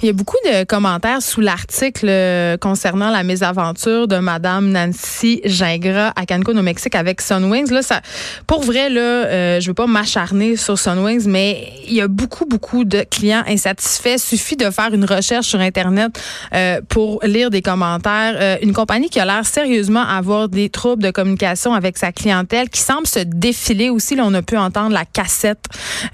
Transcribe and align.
Il 0.00 0.06
y 0.06 0.08
a 0.08 0.12
beaucoup 0.12 0.36
de 0.44 0.64
commentaires 0.64 1.20
sous 1.22 1.40
l'article 1.40 2.06
euh, 2.08 2.56
concernant 2.56 3.10
la 3.10 3.22
mésaventure 3.22 4.08
de 4.08 4.18
Madame 4.18 4.70
Nancy 4.70 5.40
Gingras 5.44 6.12
à 6.16 6.26
Cancun 6.26 6.56
au 6.56 6.62
Mexique 6.62 6.94
avec 6.94 7.20
Sunwings. 7.20 7.70
Là, 7.70 7.82
ça, 7.82 8.00
pour 8.46 8.62
vrai, 8.62 8.88
là, 8.88 9.00
euh, 9.00 9.60
je 9.60 9.66
veux 9.68 9.74
pas 9.74 9.86
m'acharner 9.86 10.56
sur 10.56 10.78
Sunwings, 10.78 11.26
mais 11.26 11.68
il 11.86 11.94
y 11.94 12.00
a 12.00 12.08
beaucoup, 12.08 12.46
beaucoup 12.46 12.84
de 12.84 13.04
clients 13.10 13.42
insatisfaits. 13.46 14.18
Suffit 14.18 14.56
de 14.56 14.70
faire 14.70 14.94
une 14.94 15.04
recherche 15.04 15.46
sur 15.46 15.60
Internet 15.60 16.18
euh, 16.54 16.80
pour 16.88 17.20
lire 17.24 17.50
des 17.50 17.62
commentaires. 17.62 18.34
Euh, 18.36 18.56
une 18.62 18.72
compagnie 18.72 19.10
qui 19.10 19.20
a 19.20 19.24
l'air 19.24 19.44
sérieusement 19.44 20.02
avoir 20.02 20.48
des 20.48 20.70
troubles 20.70 21.02
de 21.02 21.10
communication 21.10 21.74
avec 21.74 21.98
sa 21.98 22.12
clientèle, 22.12 22.70
qui 22.70 22.80
semble 22.80 23.06
se 23.06 23.20
défiler 23.20 23.90
aussi. 23.90 24.14
Là, 24.14 24.24
on 24.26 24.34
a 24.34 24.42
pu 24.42 24.56
entendre 24.56 24.92
la 24.92 25.04
cassette 25.04 25.64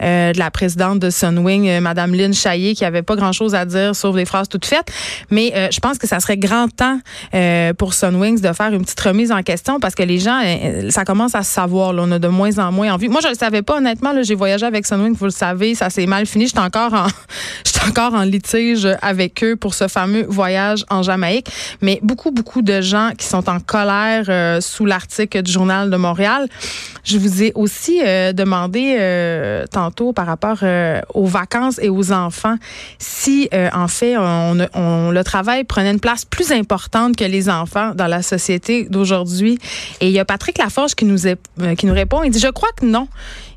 de 0.00 0.38
la 0.38 0.50
présidente 0.50 0.98
de 0.98 1.10
Sunwing, 1.10 1.80
Madame 1.80 2.14
Lynn 2.14 2.34
Chaillé, 2.34 2.74
qui 2.74 2.84
avait 2.84 3.02
pas 3.02 3.16
grand-chose 3.16 3.54
à 3.54 3.64
dire, 3.68 3.94
sauf 3.94 4.14
des 4.16 4.24
phrases 4.24 4.48
toutes 4.48 4.66
faites. 4.66 4.90
Mais 5.30 5.52
euh, 5.54 5.68
je 5.70 5.80
pense 5.80 5.98
que 5.98 6.06
ça 6.06 6.20
serait 6.20 6.36
grand 6.36 6.68
temps 6.68 7.00
euh, 7.34 7.72
pour 7.74 7.94
Sunwings 7.94 8.40
de 8.40 8.52
faire 8.52 8.72
une 8.72 8.82
petite 8.82 9.00
remise 9.00 9.32
en 9.32 9.42
question 9.42 9.80
parce 9.80 9.94
que 9.94 10.02
les 10.02 10.18
gens, 10.18 10.40
euh, 10.44 10.90
ça 10.90 11.04
commence 11.04 11.34
à 11.34 11.42
se 11.42 11.52
savoir. 11.52 11.94
On 11.94 12.10
a 12.12 12.18
de 12.18 12.28
moins 12.28 12.58
en 12.58 12.72
moins 12.72 12.92
envie. 12.92 13.08
Moi, 13.08 13.20
je 13.22 13.28
le 13.28 13.34
savais 13.34 13.62
pas 13.62 13.76
honnêtement. 13.76 14.12
J'ai 14.22 14.34
voyagé 14.34 14.66
avec 14.66 14.86
Sunwings, 14.86 15.14
vous 15.14 15.26
le 15.26 15.30
savez, 15.30 15.74
ça 15.74 15.90
s'est 15.90 16.06
mal 16.06 16.26
fini. 16.26 16.46
J'étais 16.46 16.58
encore 16.60 16.94
en, 16.94 17.06
j'étais 17.64 17.86
encore 17.86 18.14
en 18.14 18.22
litige 18.22 18.88
avec 19.02 19.42
eux 19.44 19.56
pour 19.56 19.74
ce 19.74 19.88
fameux 19.88 20.26
voyage 20.28 20.84
en 20.90 21.02
Jamaïque. 21.02 21.48
Mais 21.82 22.00
beaucoup, 22.02 22.30
beaucoup 22.30 22.62
de 22.62 22.80
gens 22.80 23.10
qui 23.16 23.26
sont 23.26 23.48
en 23.48 23.60
colère 23.60 24.62
sous 24.62 24.86
l'article 24.86 25.42
du 25.42 25.52
journal 25.52 25.90
de 25.90 25.96
Montréal. 25.96 26.48
Je 27.04 27.18
vous 27.18 27.42
ai 27.42 27.52
aussi 27.54 28.00
demandé 28.34 29.66
tantôt 29.70 30.12
par 30.12 30.26
rapport 30.26 30.62
aux 31.14 31.26
vacances 31.26 31.78
et 31.80 31.88
aux 31.88 32.12
enfants 32.12 32.56
si 32.98 33.48
euh, 33.58 33.68
en 33.74 33.88
fait 33.88 34.16
on, 34.16 35.10
le 35.10 35.22
travail 35.24 35.64
prenait 35.64 35.90
une 35.90 36.00
place 36.00 36.24
plus 36.24 36.52
importante 36.52 37.16
que 37.16 37.24
les 37.24 37.48
enfants 37.48 37.92
dans 37.94 38.06
la 38.06 38.22
société 38.22 38.84
d'aujourd'hui. 38.84 39.58
Et 40.00 40.06
il 40.06 40.12
y 40.12 40.18
a 40.18 40.24
Patrick 40.24 40.58
Laforge 40.58 40.94
qui 40.94 41.04
nous 41.04 41.26
euh, 41.26 41.34
qui 41.76 41.86
nous 41.86 41.94
répond. 41.94 42.22
Il 42.22 42.30
dit 42.30 42.38
je 42.38 42.48
crois 42.48 42.70
que 42.76 42.86
non. 42.86 43.08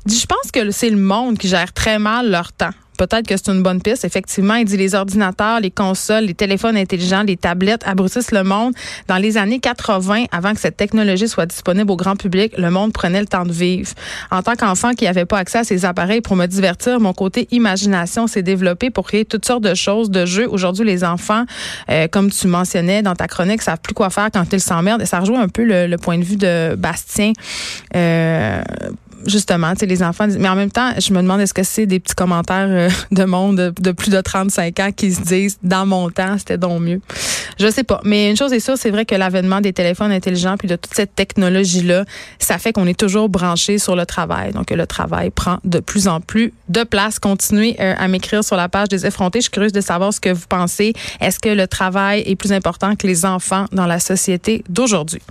Dit 0.06 0.18
je 0.18 0.26
pense 0.26 0.50
que 0.52 0.70
c'est 0.70 0.90
le 0.90 0.96
monde 0.96 1.38
qui 1.38 1.48
gère 1.48 1.72
très 1.72 1.98
mal 1.98 2.30
leur 2.30 2.52
temps. 2.52 2.72
Peut-être 2.98 3.26
que 3.26 3.36
c'est 3.36 3.50
une 3.50 3.62
bonne 3.62 3.80
piste. 3.80 4.04
Effectivement, 4.04 4.54
il 4.54 4.64
dit 4.64 4.76
les 4.76 4.94
ordinateurs, 4.94 5.60
les 5.60 5.70
consoles, 5.70 6.24
les 6.24 6.34
téléphones 6.34 6.76
intelligents, 6.76 7.22
les 7.22 7.36
tablettes 7.36 7.82
abrutissent 7.86 8.32
le 8.32 8.44
monde. 8.44 8.74
Dans 9.08 9.16
les 9.16 9.38
années 9.38 9.60
80, 9.60 10.26
avant 10.30 10.52
que 10.52 10.60
cette 10.60 10.76
technologie 10.76 11.26
soit 11.26 11.46
disponible 11.46 11.90
au 11.90 11.96
grand 11.96 12.16
public, 12.16 12.52
le 12.58 12.70
monde 12.70 12.92
prenait 12.92 13.20
le 13.20 13.26
temps 13.26 13.44
de 13.44 13.52
vivre. 13.52 13.90
En 14.30 14.42
tant 14.42 14.54
qu'enfant 14.54 14.92
qui 14.92 15.06
n'avait 15.06 15.24
pas 15.24 15.38
accès 15.38 15.58
à 15.58 15.64
ces 15.64 15.84
appareils 15.84 16.20
pour 16.20 16.36
me 16.36 16.46
divertir, 16.46 17.00
mon 17.00 17.12
côté 17.12 17.48
imagination 17.50 18.26
s'est 18.26 18.42
développé 18.42 18.90
pour 18.90 19.06
créer 19.08 19.24
toutes 19.24 19.46
sortes 19.46 19.64
de 19.64 19.74
choses, 19.74 20.10
de 20.10 20.26
jeux. 20.26 20.46
Aujourd'hui, 20.48 20.84
les 20.84 21.02
enfants, 21.02 21.44
euh, 21.90 22.08
comme 22.08 22.30
tu 22.30 22.46
mentionnais 22.46 23.02
dans 23.02 23.16
ta 23.16 23.26
chronique, 23.26 23.62
savent 23.62 23.80
plus 23.82 23.94
quoi 23.94 24.10
faire 24.10 24.28
quand 24.32 24.44
ils 24.52 24.60
s'emmerdent. 24.60 25.02
Et 25.02 25.06
ça 25.06 25.20
rejoint 25.20 25.40
un 25.40 25.48
peu 25.48 25.64
le, 25.64 25.86
le 25.86 25.96
point 25.96 26.18
de 26.18 26.24
vue 26.24 26.36
de 26.36 26.76
Bastien. 26.76 27.32
Euh, 27.96 28.62
justement, 29.26 29.72
tu 29.72 29.80
sais, 29.80 29.86
les 29.86 30.02
enfants 30.02 30.26
mais 30.38 30.48
en 30.48 30.56
même 30.56 30.70
temps, 30.70 30.92
je 30.98 31.12
me 31.12 31.20
demande 31.20 31.40
est-ce 31.40 31.54
que 31.54 31.62
c'est 31.62 31.86
des 31.86 32.00
petits 32.00 32.14
commentaires 32.14 32.68
euh, 32.68 32.88
de 33.10 33.24
monde 33.24 33.56
de, 33.56 33.74
de 33.80 33.92
plus 33.92 34.10
de 34.10 34.20
35 34.20 34.80
ans 34.80 34.90
qui 34.94 35.12
se 35.12 35.22
disent, 35.22 35.58
dans 35.62 35.86
mon 35.86 36.10
temps, 36.10 36.38
c'était 36.38 36.58
donc 36.58 36.80
mieux? 36.80 37.00
Je 37.58 37.70
sais 37.70 37.84
pas. 37.84 38.00
Mais 38.04 38.30
une 38.30 38.36
chose 38.36 38.52
est 38.52 38.60
sûre, 38.60 38.76
c'est 38.76 38.90
vrai 38.90 39.04
que 39.04 39.14
l'avènement 39.14 39.60
des 39.60 39.72
téléphones 39.72 40.12
intelligents 40.12 40.56
puis 40.56 40.68
de 40.68 40.76
toute 40.76 40.94
cette 40.94 41.14
technologie-là, 41.14 42.04
ça 42.38 42.58
fait 42.58 42.72
qu'on 42.72 42.86
est 42.86 42.98
toujours 42.98 43.28
branché 43.28 43.78
sur 43.78 43.96
le 43.96 44.06
travail. 44.06 44.52
Donc, 44.52 44.70
le 44.70 44.86
travail 44.86 45.30
prend 45.30 45.58
de 45.64 45.80
plus 45.80 46.08
en 46.08 46.20
plus 46.20 46.52
de 46.68 46.84
place. 46.84 47.18
Continuez 47.18 47.76
euh, 47.80 47.94
à 47.98 48.08
m'écrire 48.08 48.44
sur 48.44 48.56
la 48.56 48.68
page 48.68 48.88
des 48.88 49.06
effrontés. 49.06 49.40
Je 49.40 49.44
suis 49.44 49.50
curieuse 49.50 49.72
de 49.72 49.80
savoir 49.80 50.12
ce 50.12 50.20
que 50.20 50.30
vous 50.30 50.46
pensez. 50.48 50.92
Est-ce 51.20 51.38
que 51.38 51.48
le 51.48 51.66
travail 51.66 52.22
est 52.26 52.36
plus 52.36 52.52
important 52.52 52.96
que 52.96 53.06
les 53.06 53.24
enfants 53.24 53.66
dans 53.72 53.86
la 53.86 54.00
société 54.00 54.64
d'aujourd'hui? 54.68 55.22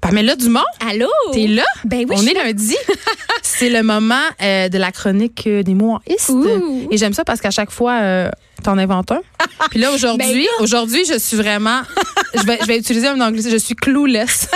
Pamela 0.00 0.34
Dumont? 0.34 0.64
Allô? 0.88 1.08
T'es 1.32 1.46
là? 1.46 1.64
Ben 1.84 2.06
oui, 2.08 2.16
On 2.18 2.26
est 2.26 2.32
lundi. 2.34 2.76
c'est 3.42 3.68
le 3.68 3.82
moment 3.82 4.14
euh, 4.42 4.68
de 4.68 4.78
la 4.78 4.92
chronique 4.92 5.44
euh, 5.46 5.62
des 5.62 5.74
mots 5.74 5.92
en. 5.96 6.00
Ouh. 6.32 6.88
Et 6.90 6.96
j'aime 6.96 7.12
ça 7.12 7.24
parce 7.24 7.40
qu'à 7.40 7.50
chaque 7.50 7.70
fois, 7.70 7.92
euh, 8.00 8.30
t'en 8.64 8.78
inventes 8.78 9.12
un. 9.12 9.20
Puis 9.70 9.78
là, 9.78 9.90
aujourd'hui, 9.92 10.46
Ben 10.46 10.64
aujourd'hui, 10.64 11.04
je 11.04 11.18
suis 11.18 11.36
vraiment. 11.36 11.82
je, 12.34 12.42
vais, 12.44 12.58
je 12.62 12.66
vais 12.66 12.78
utiliser 12.78 13.08
un 13.08 13.20
anglais. 13.20 13.42
Je 13.48 13.56
suis 13.56 13.74
clueless. 13.74 14.48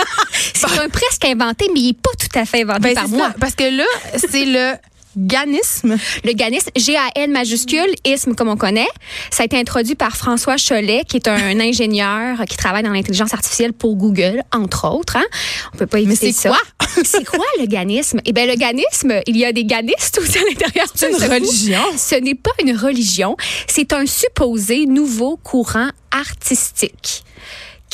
C'est 0.53 0.79
un 0.79 0.89
presque 0.89 1.25
inventé, 1.25 1.69
mais 1.73 1.79
il 1.79 1.87
n'est 1.89 1.93
pas 1.93 2.11
tout 2.19 2.39
à 2.39 2.45
fait 2.45 2.63
inventé 2.63 2.79
Ben, 2.79 2.95
par 2.95 3.07
moi. 3.09 3.27
ça. 3.27 3.35
Parce 3.39 3.55
que 3.55 3.63
là, 3.77 3.85
c'est 4.17 4.45
le 4.45 4.73
ganisme. 5.17 5.97
Le 6.23 6.33
GANISM, 6.33 6.69
G-A-N 6.75 7.31
majuscule, 7.31 7.93
isme 8.05 8.35
comme 8.35 8.49
on 8.49 8.57
connaît. 8.57 8.87
Ça 9.31 9.43
a 9.43 9.45
été 9.45 9.57
introduit 9.57 9.95
par 9.95 10.15
François 10.15 10.55
Cholet, 10.57 11.03
qui 11.07 11.17
est 11.17 11.27
un 11.27 11.59
ingénieur 11.59 12.39
qui 12.47 12.57
travaille 12.57 12.83
dans 12.83 12.91
l'intelligence 12.91 13.33
artificielle 13.33 13.73
pour 13.73 13.95
Google, 13.95 14.43
entre 14.53 14.87
autres. 14.89 15.17
Hein? 15.17 15.25
On 15.73 15.77
peut 15.77 15.87
pas 15.87 15.99
éviter 15.99 16.31
c'est 16.31 16.49
ça. 16.49 16.49
quoi? 16.49 16.87
c'est 17.03 17.25
quoi 17.25 17.45
le 17.59 17.65
ganisme? 17.65 18.19
Eh 18.25 18.33
bien, 18.33 18.45
le 18.45 18.55
ganisme, 18.55 19.21
il 19.27 19.37
y 19.37 19.45
a 19.45 19.51
des 19.51 19.65
ganistes 19.65 20.19
aussi 20.19 20.37
à 20.37 20.41
l'intérieur. 20.41 20.87
C'est 20.93 21.09
une 21.09 21.15
religion. 21.15 21.81
Ce 21.97 22.15
n'est 22.15 22.35
pas 22.35 22.51
une 22.61 22.75
religion. 22.75 23.35
C'est 23.67 23.93
un 23.93 24.05
supposé 24.05 24.85
nouveau 24.85 25.37
courant 25.37 25.89
artistique 26.11 27.23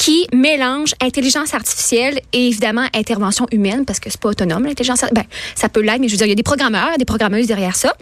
qui 0.01 0.25
mélange 0.33 0.95
intelligence 0.99 1.53
artificielle 1.53 2.21
et 2.33 2.47
évidemment 2.47 2.87
intervention 2.95 3.45
humaine 3.51 3.85
parce 3.85 3.99
que 3.99 4.09
c'est 4.09 4.19
pas 4.19 4.29
autonome 4.29 4.65
l'intelligence. 4.65 5.05
Ben, 5.11 5.25
ça 5.53 5.69
peut 5.69 5.81
l'être 5.81 5.99
mais 5.99 6.07
je 6.07 6.13
veux 6.13 6.17
dire 6.17 6.25
il 6.25 6.31
y 6.31 6.33
a 6.33 6.35
des 6.35 6.41
programmeurs, 6.41 6.97
des 6.97 7.05
programmeuses 7.05 7.45
derrière 7.45 7.75
ça. 7.75 7.93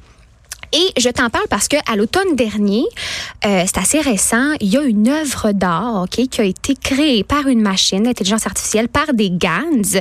Et 0.71 0.93
je 0.97 1.09
t'en 1.09 1.29
parle 1.29 1.47
parce 1.49 1.67
que 1.67 1.75
à 1.91 1.97
l'automne 1.97 2.37
dernier, 2.37 2.85
euh, 3.45 3.63
c'est 3.65 3.77
assez 3.77 3.99
récent, 3.99 4.53
il 4.61 4.69
y 4.69 4.77
a 4.77 4.83
une 4.83 5.09
œuvre 5.09 5.51
d'art, 5.51 6.03
ok, 6.03 6.29
qui 6.29 6.39
a 6.39 6.45
été 6.45 6.73
créée 6.75 7.25
par 7.25 7.47
une 7.47 7.61
machine 7.61 8.03
d'intelligence 8.03 8.45
artificielle 8.45 8.87
par 8.87 9.13
des 9.13 9.29
GANs 9.29 9.99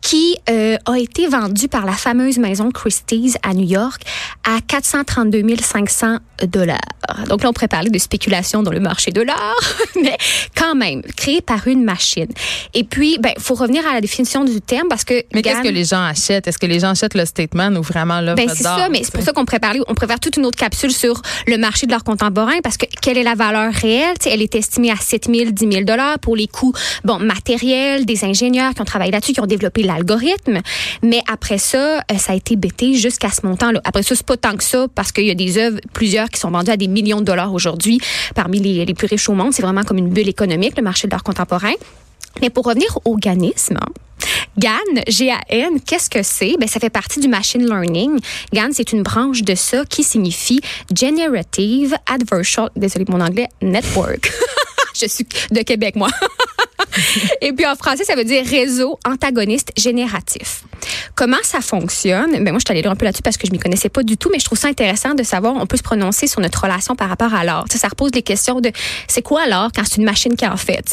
qui 0.00 0.36
euh, 0.48 0.76
a 0.86 0.98
été 0.98 1.26
vendue 1.26 1.68
par 1.68 1.84
la 1.84 1.92
fameuse 1.92 2.38
maison 2.38 2.70
Christie's 2.70 3.36
à 3.42 3.54
New 3.54 3.66
York 3.66 4.02
à 4.44 4.60
432 4.66 5.42
500 5.60 6.18
dollars. 6.46 6.78
Donc 7.28 7.42
là, 7.42 7.48
on 7.48 7.52
pourrait 7.52 7.68
parler 7.68 7.90
de 7.90 7.98
spéculation 7.98 8.62
dans 8.62 8.70
le 8.70 8.80
marché 8.80 9.10
de 9.10 9.22
l'art, 9.22 9.56
mais 10.02 10.16
quand 10.56 10.74
même, 10.74 11.02
créée 11.16 11.40
par 11.40 11.66
une 11.66 11.82
machine. 11.82 12.28
Et 12.74 12.84
puis, 12.84 13.18
ben, 13.18 13.32
faut 13.38 13.54
revenir 13.54 13.86
à 13.86 13.94
la 13.94 14.00
définition 14.00 14.44
du 14.44 14.60
terme 14.60 14.88
parce 14.88 15.04
que 15.04 15.24
Mais 15.34 15.42
qu'est-ce 15.42 15.62
que 15.62 15.68
les 15.68 15.84
gens 15.84 16.02
achètent? 16.02 16.46
Est-ce 16.46 16.58
que 16.58 16.66
les 16.66 16.80
gens 16.80 16.90
achètent 16.90 17.14
le 17.14 17.24
statement 17.24 17.70
ou 17.70 17.82
vraiment 17.82 18.20
l'œuvre 18.20 18.36
ben, 18.36 18.48
c'est 18.48 18.62
ça, 18.62 18.88
mais 18.90 19.02
c'est 19.02 19.12
pour 19.12 19.22
ça 19.22 19.32
qu'on 19.32 19.44
pourrait 19.44 19.60
parler, 19.60 19.80
on 19.88 19.94
faire 19.94 20.20
toute 20.20 20.36
une 20.36 20.46
autre 20.46 20.56
capsule 20.56 20.92
sur 20.92 21.20
le 21.46 21.58
marché 21.58 21.86
de 21.86 21.92
l'art 21.92 22.04
contemporain 22.04 22.60
parce 22.62 22.76
que 22.76 22.86
quelle 23.02 23.18
est 23.18 23.22
la 23.22 23.34
valeur 23.34 23.72
réelle? 23.72 24.14
Tu 24.18 24.28
sais, 24.28 24.34
elle 24.34 24.42
est 24.42 24.54
estimée 24.54 24.90
à 24.90 24.96
7 24.96 25.26
000, 25.26 25.50
10 25.50 25.72
000 25.72 25.84
dollars 25.84 26.18
pour 26.18 26.36
les 26.36 26.46
coûts, 26.46 26.72
bon, 27.04 27.18
matériels, 27.18 28.06
des 28.06 28.24
ingénieurs 28.24 28.74
qui 28.74 28.80
ont 28.80 28.86
travaillé 28.86 29.10
là-dessus, 29.10 29.32
qui 29.32 29.40
ont 29.40 29.46
développé 29.46 29.82
l'algorithme. 29.88 30.60
Mais 31.02 31.20
après 31.30 31.58
ça, 31.58 31.98
euh, 31.98 32.18
ça 32.18 32.32
a 32.32 32.36
été 32.36 32.56
bêté 32.56 32.94
jusqu'à 32.94 33.30
ce 33.30 33.44
montant-là. 33.46 33.80
Après 33.84 34.02
ça, 34.02 34.14
c'est 34.14 34.26
pas 34.26 34.36
tant 34.36 34.56
que 34.56 34.64
ça 34.64 34.86
parce 34.94 35.10
qu'il 35.10 35.26
y 35.26 35.30
a 35.30 35.34
des 35.34 35.58
œuvres, 35.58 35.78
plusieurs 35.92 36.28
qui 36.28 36.38
sont 36.38 36.50
vendues 36.50 36.70
à 36.70 36.76
des 36.76 36.88
millions 36.88 37.20
de 37.20 37.24
dollars 37.24 37.52
aujourd'hui 37.52 38.00
parmi 38.34 38.60
les, 38.60 38.84
les 38.84 38.94
plus 38.94 39.08
riches 39.08 39.28
au 39.28 39.34
monde. 39.34 39.52
C'est 39.52 39.62
vraiment 39.62 39.82
comme 39.82 39.98
une 39.98 40.10
bulle 40.10 40.28
économique, 40.28 40.74
le 40.76 40.82
marché 40.82 41.08
de 41.08 41.12
l'art 41.12 41.24
contemporain. 41.24 41.72
Mais 42.40 42.50
pour 42.50 42.66
revenir 42.66 42.98
au 43.04 43.16
ganisme, 43.16 43.78
GAN, 44.58 45.02
G-A-N, 45.06 45.80
qu'est-ce 45.84 46.10
que 46.10 46.22
c'est? 46.22 46.56
Ben, 46.58 46.68
ça 46.68 46.80
fait 46.80 46.90
partie 46.90 47.20
du 47.20 47.28
machine 47.28 47.64
learning. 47.64 48.18
GAN, 48.52 48.68
c'est 48.72 48.92
une 48.92 49.02
branche 49.02 49.42
de 49.42 49.54
ça 49.54 49.84
qui 49.84 50.02
signifie 50.02 50.60
Generative 50.94 51.96
Adversarial, 52.06 52.70
désolé 52.76 53.04
mon 53.08 53.20
anglais, 53.20 53.48
Network. 53.62 54.32
Je 55.00 55.06
suis 55.06 55.26
de 55.50 55.62
Québec, 55.62 55.96
moi. 55.96 56.08
Et 57.40 57.52
puis 57.52 57.66
en 57.66 57.74
français, 57.76 58.04
ça 58.04 58.14
veut 58.14 58.24
dire 58.24 58.44
réseau 58.44 58.98
antagoniste 59.04 59.70
génératif. 59.76 60.64
Comment 61.14 61.36
ça 61.42 61.60
fonctionne? 61.60 62.32
Ben 62.32 62.50
moi, 62.50 62.58
je 62.58 62.64
suis 62.66 62.72
allée 62.72 62.82
lire 62.82 62.90
un 62.90 62.96
peu 62.96 63.04
là-dessus 63.04 63.22
parce 63.22 63.36
que 63.36 63.46
je 63.46 63.52
m'y 63.52 63.58
connaissais 63.58 63.88
pas 63.88 64.02
du 64.02 64.16
tout, 64.16 64.30
mais 64.32 64.38
je 64.38 64.44
trouve 64.44 64.58
ça 64.58 64.68
intéressant 64.68 65.14
de 65.14 65.22
savoir, 65.22 65.54
on 65.56 65.66
peut 65.66 65.76
se 65.76 65.82
prononcer 65.82 66.26
sur 66.26 66.40
notre 66.40 66.62
relation 66.62 66.94
par 66.94 67.08
rapport 67.08 67.34
à 67.34 67.44
l'art. 67.44 67.66
Ça, 67.70 67.88
repose 67.88 68.10
les 68.14 68.22
questions 68.22 68.60
de 68.60 68.70
c'est 69.06 69.22
quoi 69.22 69.46
l'art 69.46 69.70
quand 69.74 69.82
c'est 69.84 69.96
une 69.96 70.04
machine 70.04 70.36
qui 70.36 70.46
en 70.46 70.56
fait, 70.56 70.84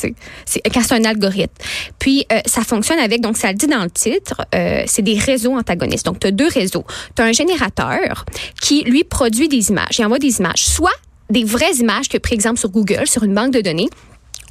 c'est 0.45 0.61
quand 0.73 0.81
c'est 0.81 0.95
un 0.95 1.05
algorithme. 1.05 1.53
Puis 1.99 2.25
euh, 2.31 2.39
ça 2.45 2.61
fonctionne 2.61 2.99
avec, 2.99 3.21
donc 3.21 3.37
ça 3.37 3.49
le 3.51 3.57
dit 3.57 3.67
dans 3.67 3.83
le 3.83 3.91
titre, 3.91 4.45
euh, 4.53 4.83
c'est 4.87 5.01
des 5.01 5.17
réseaux 5.17 5.55
antagonistes. 5.55 6.05
Donc 6.05 6.19
tu 6.19 6.27
as 6.27 6.31
deux 6.31 6.47
réseaux. 6.47 6.85
Tu 7.15 7.21
as 7.21 7.25
un 7.25 7.31
générateur 7.31 8.25
qui, 8.61 8.83
lui, 8.83 9.03
produit 9.03 9.47
des 9.47 9.69
images. 9.69 9.97
Il 9.97 10.05
envoie 10.05 10.19
des 10.19 10.39
images, 10.39 10.65
soit 10.65 10.91
des 11.29 11.43
vraies 11.43 11.75
images 11.75 12.09
que, 12.09 12.17
par 12.17 12.33
exemple, 12.33 12.59
sur 12.59 12.69
Google, 12.69 13.07
sur 13.07 13.23
une 13.23 13.33
banque 13.33 13.51
de 13.51 13.61
données, 13.61 13.89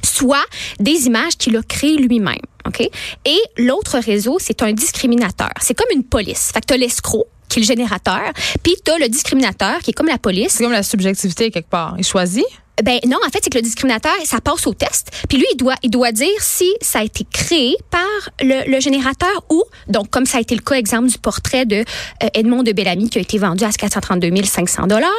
soit 0.03 0.45
des 0.79 1.07
images 1.07 1.37
qu'il 1.37 1.55
a 1.57 1.63
créées 1.63 1.97
lui-même. 1.97 2.35
OK? 2.65 2.81
Et 3.25 3.39
l'autre 3.57 3.99
réseau, 3.99 4.37
c'est 4.39 4.61
un 4.61 4.73
discriminateur. 4.73 5.51
C'est 5.61 5.73
comme 5.73 5.91
une 5.93 6.03
police. 6.03 6.51
Fait 6.53 6.61
que 6.61 6.67
tu 6.67 6.73
as 6.73 6.77
l'escroc, 6.77 7.25
qui 7.49 7.59
est 7.59 7.61
le 7.61 7.67
générateur, 7.67 8.31
puis 8.63 8.75
tu 8.83 8.91
as 8.91 8.97
le 8.97 9.07
discriminateur, 9.07 9.79
qui 9.79 9.91
est 9.91 9.93
comme 9.93 10.07
la 10.07 10.17
police. 10.17 10.53
C'est 10.53 10.63
comme 10.63 10.73
la 10.73 10.83
subjectivité 10.83 11.51
quelque 11.51 11.69
part. 11.69 11.95
Il 11.97 12.03
choisit? 12.03 12.45
Ben 12.83 12.99
non, 13.07 13.17
en 13.25 13.29
fait, 13.29 13.39
c'est 13.41 13.49
que 13.49 13.57
le 13.57 13.61
discriminateur, 13.61 14.13
ça 14.25 14.41
passe 14.41 14.67
au 14.67 14.73
test. 14.73 15.11
Puis 15.29 15.37
lui, 15.37 15.45
il 15.53 15.57
doit, 15.57 15.75
il 15.83 15.89
doit 15.89 16.11
dire 16.11 16.33
si 16.39 16.71
ça 16.81 16.99
a 16.99 17.03
été 17.03 17.25
créé 17.31 17.75
par 17.89 18.01
le, 18.41 18.69
le 18.69 18.79
générateur 18.79 19.45
ou, 19.49 19.63
donc 19.87 20.09
comme 20.09 20.25
ça 20.25 20.39
a 20.39 20.41
été 20.41 20.55
le 20.55 20.61
cas, 20.61 20.75
exemple 20.75 21.07
du 21.07 21.17
portrait 21.17 21.65
de 21.65 21.77
euh, 21.77 22.27
Edmond 22.33 22.63
de 22.63 22.73
Bellamy 22.73 23.09
qui 23.09 23.17
a 23.17 23.21
été 23.21 23.37
vendu 23.37 23.63
à 23.63 23.69
432 23.69 24.29
500 24.43 24.87
dollars, 24.87 25.09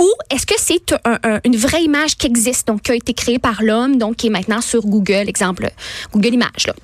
ou 0.00 0.10
est-ce 0.30 0.46
que 0.46 0.54
c'est 0.58 0.92
un, 1.04 1.18
un, 1.22 1.40
une 1.44 1.56
vraie 1.56 1.82
image 1.82 2.16
qui 2.16 2.26
existe, 2.26 2.66
donc 2.66 2.82
qui 2.82 2.92
a 2.92 2.94
été 2.94 3.14
créée 3.14 3.38
par 3.38 3.62
l'homme, 3.62 3.96
donc 3.96 4.16
qui 4.16 4.26
est 4.26 4.30
maintenant 4.30 4.60
sur 4.60 4.82
Google, 4.82 5.28
exemple 5.28 5.70
Google 6.12 6.34
Images 6.34 6.66
là. 6.66 6.74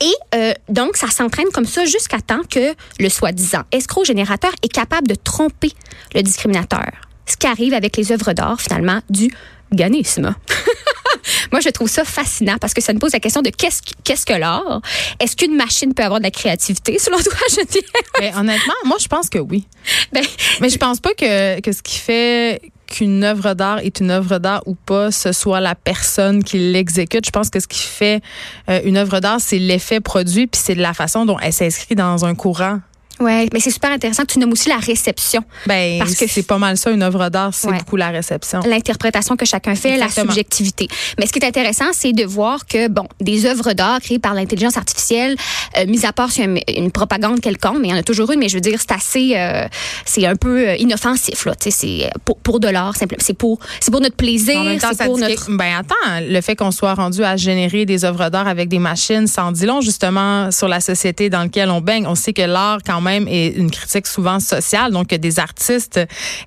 Et 0.00 0.12
euh, 0.34 0.52
donc, 0.68 0.96
ça 0.96 1.08
s'entraîne 1.08 1.48
comme 1.52 1.64
ça 1.64 1.84
jusqu'à 1.84 2.20
temps 2.20 2.42
que 2.48 2.74
le 3.00 3.08
soi-disant 3.08 3.62
escroc 3.72 4.04
générateur 4.04 4.52
est 4.62 4.72
capable 4.72 5.08
de 5.08 5.16
tromper 5.16 5.72
le 6.14 6.22
discriminateur. 6.22 7.07
Ce 7.28 7.36
qui 7.36 7.46
arrive 7.46 7.74
avec 7.74 7.96
les 7.96 8.10
œuvres 8.10 8.32
d'art, 8.32 8.60
finalement, 8.60 9.00
du 9.10 9.30
ganisme. 9.72 10.34
Moi, 11.52 11.60
je 11.60 11.68
trouve 11.68 11.88
ça 11.88 12.04
fascinant 12.04 12.56
parce 12.60 12.74
que 12.74 12.80
ça 12.80 12.92
nous 12.92 12.98
pose 12.98 13.12
la 13.12 13.20
question 13.20 13.42
de 13.42 13.50
qu'est-ce 13.50 13.82
qu'est-ce 14.04 14.24
que 14.24 14.32
l'art? 14.32 14.80
Est-ce 15.20 15.36
qu'une 15.36 15.56
machine 15.56 15.94
peut 15.94 16.04
avoir 16.04 16.20
de 16.20 16.24
la 16.24 16.30
créativité 16.30 16.98
selon 16.98 17.18
toi, 17.18 17.34
je 17.50 17.66
dis 17.66 17.84
ben, 18.18 18.34
honnêtement, 18.36 18.74
moi 18.84 18.96
je 19.00 19.08
pense 19.08 19.28
que 19.28 19.38
oui. 19.38 19.66
Ben, 20.12 20.24
mais 20.60 20.70
je 20.70 20.78
pense 20.78 21.00
pas 21.00 21.12
que, 21.14 21.60
que 21.60 21.72
ce 21.72 21.82
qui 21.82 21.98
fait 21.98 22.60
qu'une 22.86 23.22
œuvre 23.22 23.52
d'art 23.54 23.80
est 23.80 24.00
une 24.00 24.10
œuvre 24.10 24.38
d'art 24.38 24.62
ou 24.66 24.74
pas, 24.74 25.10
ce 25.10 25.32
soit 25.32 25.60
la 25.60 25.74
personne 25.74 26.42
qui 26.42 26.58
l'exécute. 26.58 27.26
Je 27.26 27.30
pense 27.30 27.50
que 27.50 27.60
ce 27.60 27.68
qui 27.68 27.82
fait 27.82 28.22
euh, 28.70 28.80
une 28.84 28.96
œuvre 28.96 29.20
d'art, 29.20 29.40
c'est 29.40 29.58
l'effet 29.58 30.00
produit, 30.00 30.46
puis 30.46 30.60
c'est 30.62 30.74
la 30.74 30.94
façon 30.94 31.26
dont 31.26 31.38
elle 31.38 31.52
s'inscrit 31.52 31.94
dans 31.94 32.24
un 32.24 32.34
courant 32.34 32.80
oui, 33.20 33.48
mais 33.52 33.60
c'est 33.60 33.70
super 33.70 33.90
intéressant. 33.90 34.24
Tu 34.24 34.38
nommes 34.38 34.52
aussi 34.52 34.68
la 34.68 34.76
réception. 34.76 35.42
Ben, 35.66 35.98
parce 35.98 36.14
que 36.14 36.26
c'est 36.26 36.46
pas 36.46 36.58
mal 36.58 36.76
ça, 36.76 36.90
une 36.90 37.02
œuvre 37.02 37.28
d'art, 37.28 37.52
c'est 37.52 37.70
beaucoup 37.70 37.96
la 37.96 38.08
réception. 38.08 38.60
L'interprétation 38.66 39.36
que 39.36 39.44
chacun 39.44 39.74
fait, 39.74 39.96
la 39.96 40.08
subjectivité. 40.08 40.88
Mais 41.18 41.26
ce 41.26 41.32
qui 41.32 41.38
est 41.38 41.46
intéressant, 41.46 41.86
c'est 41.92 42.12
de 42.12 42.24
voir 42.24 42.66
que, 42.66 42.88
bon, 42.88 43.06
des 43.20 43.46
œuvres 43.46 43.72
d'art 43.72 44.00
créées 44.00 44.18
par 44.18 44.34
l'intelligence 44.34 44.76
artificielle, 44.76 45.36
euh, 45.76 45.86
mis 45.86 46.04
à 46.06 46.12
part 46.12 46.30
sur 46.30 46.44
une, 46.44 46.90
propagande 46.92 47.40
quelconque, 47.40 47.78
mais 47.80 47.88
il 47.88 47.90
y 47.90 47.94
en 47.94 47.98
a 47.98 48.02
toujours 48.02 48.30
une, 48.32 48.40
mais 48.40 48.48
je 48.48 48.54
veux 48.54 48.60
dire, 48.60 48.78
c'est 48.80 48.92
assez, 48.92 49.32
euh, 49.36 49.66
c'est 50.04 50.26
un 50.26 50.36
peu 50.36 50.68
euh, 50.68 50.76
inoffensif, 50.76 51.44
là. 51.44 51.54
Tu 51.54 51.70
sais, 51.70 51.76
c'est 51.78 52.10
pour, 52.24 52.38
pour 52.38 52.60
de 52.60 52.68
l'art, 52.68 52.94
c'est 52.96 53.34
pour, 53.34 53.58
c'est 53.80 53.90
pour 53.90 54.00
notre 54.00 54.16
plaisir, 54.16 54.60
c'est 54.80 55.04
pour 55.04 55.18
notre. 55.18 55.50
Ben, 55.50 55.78
attends, 55.78 56.20
le 56.22 56.40
fait 56.40 56.56
qu'on 56.56 56.70
soit 56.70 56.94
rendu 56.94 57.24
à 57.24 57.36
générer 57.36 57.84
des 57.84 58.04
œuvres 58.04 58.28
d'art 58.30 58.48
avec 58.48 58.68
des 58.68 58.78
machines, 58.78 59.26
sans 59.26 59.52
dit 59.52 59.66
long, 59.66 59.80
justement, 59.80 60.50
sur 60.50 60.68
la 60.68 60.80
société 60.80 61.30
dans 61.30 61.42
laquelle 61.42 61.70
on 61.70 61.80
baigne. 61.80 62.06
On 62.06 62.14
sait 62.14 62.32
que 62.32 62.42
l'art, 62.42 62.78
quand 62.84 63.00
même, 63.00 63.07
même 63.08 63.26
est 63.28 63.48
une 63.48 63.70
critique 63.70 64.06
souvent 64.06 64.40
sociale. 64.40 64.92
Donc, 64.92 65.08
des 65.08 65.38
artistes 65.38 66.00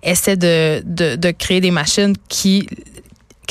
essaient 0.04 0.38
de, 0.38 0.81
de, 0.86 1.16
de 1.16 1.31
créer 1.31 1.62
des 1.62 1.72
machines 1.72 2.16
qui 2.30 2.68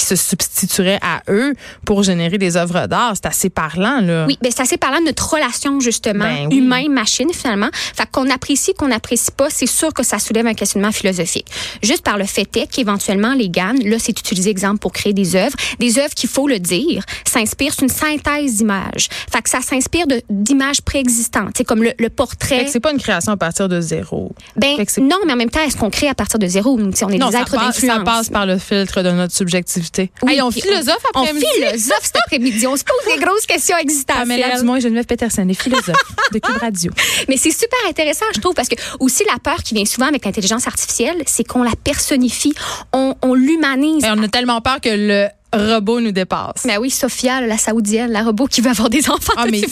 qui 0.00 0.06
se 0.06 0.16
substituerait 0.16 0.98
à 1.02 1.22
eux 1.28 1.54
pour 1.84 2.02
générer 2.02 2.38
des 2.38 2.56
œuvres 2.56 2.86
d'art. 2.86 3.12
C'est 3.14 3.26
assez 3.26 3.50
parlant, 3.50 4.00
là. 4.00 4.24
Oui, 4.26 4.38
ben 4.42 4.50
c'est 4.54 4.62
assez 4.62 4.78
parlant 4.78 5.00
de 5.00 5.06
notre 5.06 5.28
relation, 5.30 5.78
justement, 5.80 6.24
ben 6.24 6.50
humain-machine, 6.50 7.28
finalement. 7.32 7.68
Fait 7.72 8.08
qu'on 8.10 8.30
apprécie, 8.30 8.72
qu'on 8.74 8.88
n'apprécie 8.88 9.30
pas, 9.30 9.48
c'est 9.50 9.66
sûr 9.66 9.92
que 9.92 10.02
ça 10.02 10.18
soulève 10.18 10.46
un 10.46 10.54
questionnement 10.54 10.92
philosophique. 10.92 11.46
Juste 11.82 12.02
par 12.02 12.16
le 12.16 12.24
fait 12.24 12.56
est 12.56 12.66
qu'éventuellement, 12.66 13.34
les 13.34 13.50
GAN, 13.50 13.74
là, 13.84 13.96
c'est 13.98 14.18
utilisé, 14.18 14.50
exemple, 14.50 14.78
pour 14.78 14.92
créer 14.92 15.12
des 15.12 15.36
œuvres. 15.36 15.56
Des 15.78 15.98
œuvres 15.98 16.14
qu'il 16.14 16.30
faut 16.30 16.48
le 16.48 16.58
dire, 16.58 17.04
s'inspirent, 17.26 17.74
c'est 17.74 17.82
une 17.82 17.90
synthèse 17.90 18.56
d'images. 18.56 19.08
Fait 19.30 19.42
que 19.42 19.50
ça 19.50 19.60
s'inspire 19.60 20.06
d'images 20.30 20.80
préexistantes. 20.80 21.52
C'est 21.56 21.64
comme 21.64 21.82
le, 21.82 21.92
le 21.98 22.08
portrait. 22.08 22.66
c'est 22.68 22.80
pas 22.80 22.92
une 22.92 22.98
création 22.98 23.32
à 23.32 23.36
partir 23.36 23.68
de 23.68 23.80
zéro. 23.80 24.32
Ben, 24.56 24.76
non, 24.98 25.18
mais 25.26 25.34
en 25.34 25.36
même 25.36 25.50
temps, 25.50 25.60
est-ce 25.60 25.76
qu'on 25.76 25.90
crée 25.90 26.08
à 26.08 26.14
partir 26.14 26.38
de 26.38 26.46
zéro? 26.46 26.78
Si 26.94 27.04
on 27.04 27.10
est 27.10 27.18
des 27.18 27.36
êtres 27.36 27.52
d'influence. 27.52 27.98
Ça 27.98 28.04
passe 28.04 28.28
par 28.30 28.46
le 28.46 28.56
filtre 28.56 29.02
de 29.02 29.10
notre 29.10 29.34
subjectivité 29.34 29.89
oui, 30.22 30.40
on 30.42 30.50
philosophe 30.50 31.04
après 31.14 31.32
On 31.32 31.34
philosophe 31.34 32.02
cet 32.02 32.16
après-midi. 32.16 32.66
On 32.66 32.76
se 32.76 32.84
pose 32.84 33.14
des 33.14 33.20
grosses 33.20 33.46
questions 33.46 33.76
existentielles. 33.78 34.28
Pamela 34.28 34.58
Dumont 34.58 34.76
et 34.76 34.80
Geneviève 34.80 35.06
Peterson, 35.06 35.44
les 35.46 35.54
philosophes 35.54 35.94
de 36.32 36.38
Cube 36.38 36.56
Radio. 36.60 36.92
Mais 37.28 37.36
c'est 37.36 37.50
super 37.50 37.78
intéressant, 37.88 38.26
je 38.34 38.40
trouve, 38.40 38.54
parce 38.54 38.68
que 38.68 38.76
aussi 38.98 39.24
la 39.24 39.38
peur 39.38 39.62
qui 39.62 39.74
vient 39.74 39.84
souvent 39.84 40.06
avec 40.06 40.24
l'intelligence 40.24 40.66
artificielle, 40.66 41.22
c'est 41.26 41.44
qu'on 41.44 41.62
la 41.62 41.76
personnifie, 41.82 42.54
on, 42.92 43.14
on 43.22 43.34
l'humanise. 43.34 44.04
On 44.04 44.22
a 44.22 44.28
tellement 44.28 44.60
peur 44.60 44.80
que 44.80 44.90
le 44.90 45.28
robot 45.52 46.00
nous 46.00 46.12
dépasse. 46.12 46.64
Mais 46.64 46.76
oui, 46.76 46.90
Sophia, 46.90 47.40
la 47.40 47.58
saoudienne, 47.58 48.12
la 48.12 48.22
robot 48.22 48.46
qui 48.46 48.60
veut 48.60 48.70
avoir 48.70 48.88
des 48.88 49.08
enfants. 49.10 49.32
Ah, 49.36 49.46
mais, 49.50 49.62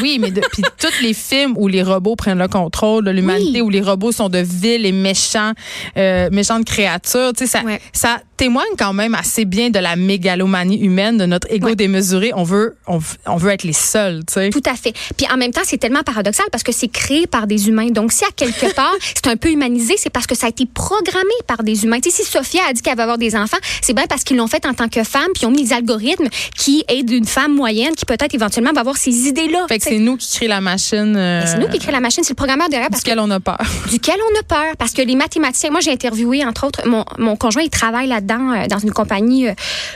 oui, 0.00 0.18
mais 0.20 0.30
depuis 0.30 0.62
tous 0.78 1.02
les 1.02 1.14
films 1.14 1.54
où 1.56 1.68
les 1.68 1.82
robots 1.82 2.16
prennent 2.16 2.38
le 2.38 2.48
contrôle 2.48 3.04
de 3.04 3.10
l'humanité, 3.10 3.60
où 3.60 3.70
les 3.70 3.80
robots 3.80 4.12
sont 4.12 4.28
de 4.28 4.38
vils 4.38 4.86
et 4.86 4.92
méchants, 4.92 5.52
euh, 5.96 6.28
méchantes 6.30 6.64
créatures, 6.64 7.32
tu 7.36 7.46
sais, 7.46 7.50
ça, 7.50 7.62
ça 7.92 8.20
témoigne 8.38 8.76
quand 8.78 8.92
même 8.92 9.14
assez 9.14 9.44
bien 9.44 9.68
de 9.68 9.80
la 9.80 9.96
mégalomanie 9.96 10.78
humaine, 10.78 11.18
de 11.18 11.26
notre 11.26 11.52
ego 11.52 11.74
démesuré. 11.74 12.30
On 12.34 12.44
veut, 12.44 12.76
on, 12.86 13.00
on, 13.26 13.36
veut 13.36 13.50
être 13.50 13.64
les 13.64 13.72
seuls, 13.72 14.22
tu 14.26 14.34
sais. 14.34 14.50
Tout 14.50 14.62
à 14.64 14.74
fait. 14.74 14.94
Puis 15.16 15.26
en 15.30 15.36
même 15.36 15.50
temps, 15.50 15.62
c'est 15.64 15.76
tellement 15.76 16.04
paradoxal 16.04 16.46
parce 16.52 16.62
que 16.62 16.70
c'est 16.72 16.88
créé 16.88 17.26
par 17.26 17.48
des 17.48 17.68
humains. 17.68 17.88
Donc 17.88 18.12
si 18.12 18.24
à 18.24 18.30
quelque 18.34 18.72
part 18.76 18.94
c'est 19.00 19.26
un 19.26 19.36
peu 19.36 19.50
humanisé, 19.50 19.94
c'est 19.98 20.10
parce 20.10 20.26
que 20.26 20.36
ça 20.36 20.46
a 20.46 20.50
été 20.50 20.66
programmé 20.66 21.34
par 21.46 21.64
des 21.64 21.84
humains. 21.84 21.98
Tu 22.00 22.10
sais, 22.10 22.22
si 22.22 22.30
Sophia 22.30 22.62
a 22.70 22.72
dit 22.72 22.80
qu'elle 22.80 22.96
va 22.96 23.02
avoir 23.02 23.18
des 23.18 23.34
enfants, 23.34 23.58
c'est 23.82 23.92
bien 23.92 24.06
parce 24.08 24.22
qu'ils 24.22 24.36
l'ont 24.36 24.46
fait 24.46 24.64
en 24.66 24.74
tant 24.74 24.88
que 24.88 25.02
femme, 25.02 25.28
puis 25.34 25.42
ils 25.42 25.46
ont 25.46 25.50
mis 25.50 25.64
des 25.64 25.72
algorithmes 25.72 26.28
qui 26.56 26.84
aident 26.88 27.10
une 27.10 27.26
femme 27.26 27.54
moyenne 27.54 27.94
qui 27.96 28.04
peut-être 28.04 28.34
éventuellement 28.34 28.72
va 28.72 28.82
avoir 28.82 28.96
ces 28.96 29.26
idées-là. 29.26 29.66
Fait 29.68 29.78
que 29.78 29.84
c'est 29.84 29.98
nous 29.98 30.16
qui 30.16 30.28
créons 30.36 30.48
la 30.48 30.60
machine. 30.60 31.16
Euh, 31.16 31.42
c'est 31.44 31.58
nous 31.58 31.68
qui 31.68 31.80
créons 31.80 31.92
la 31.92 32.00
machine, 32.00 32.22
c'est 32.22 32.32
le 32.32 32.36
programmeur 32.36 32.68
derrière. 32.68 32.88
Parce 32.88 33.02
duquel 33.02 33.18
on 33.18 33.30
a 33.30 33.40
peur. 33.40 33.58
Duquel 33.90 34.16
on 34.30 34.38
a 34.38 34.42
peur. 34.44 34.76
Parce 34.78 34.92
que 34.92 35.02
les 35.02 35.16
mathématiciens, 35.16 35.70
moi 35.70 35.80
j'ai 35.80 35.92
interviewé 35.92 36.44
entre 36.44 36.66
autres, 36.66 36.86
mon, 36.86 37.04
mon 37.18 37.34
conjoint, 37.34 37.62
il 37.62 37.70
travaille 37.70 38.06
là-dedans 38.06 38.27
euh, 38.30 38.66
dans 38.66 38.78
une 38.78 38.92
compagnie 38.92 39.48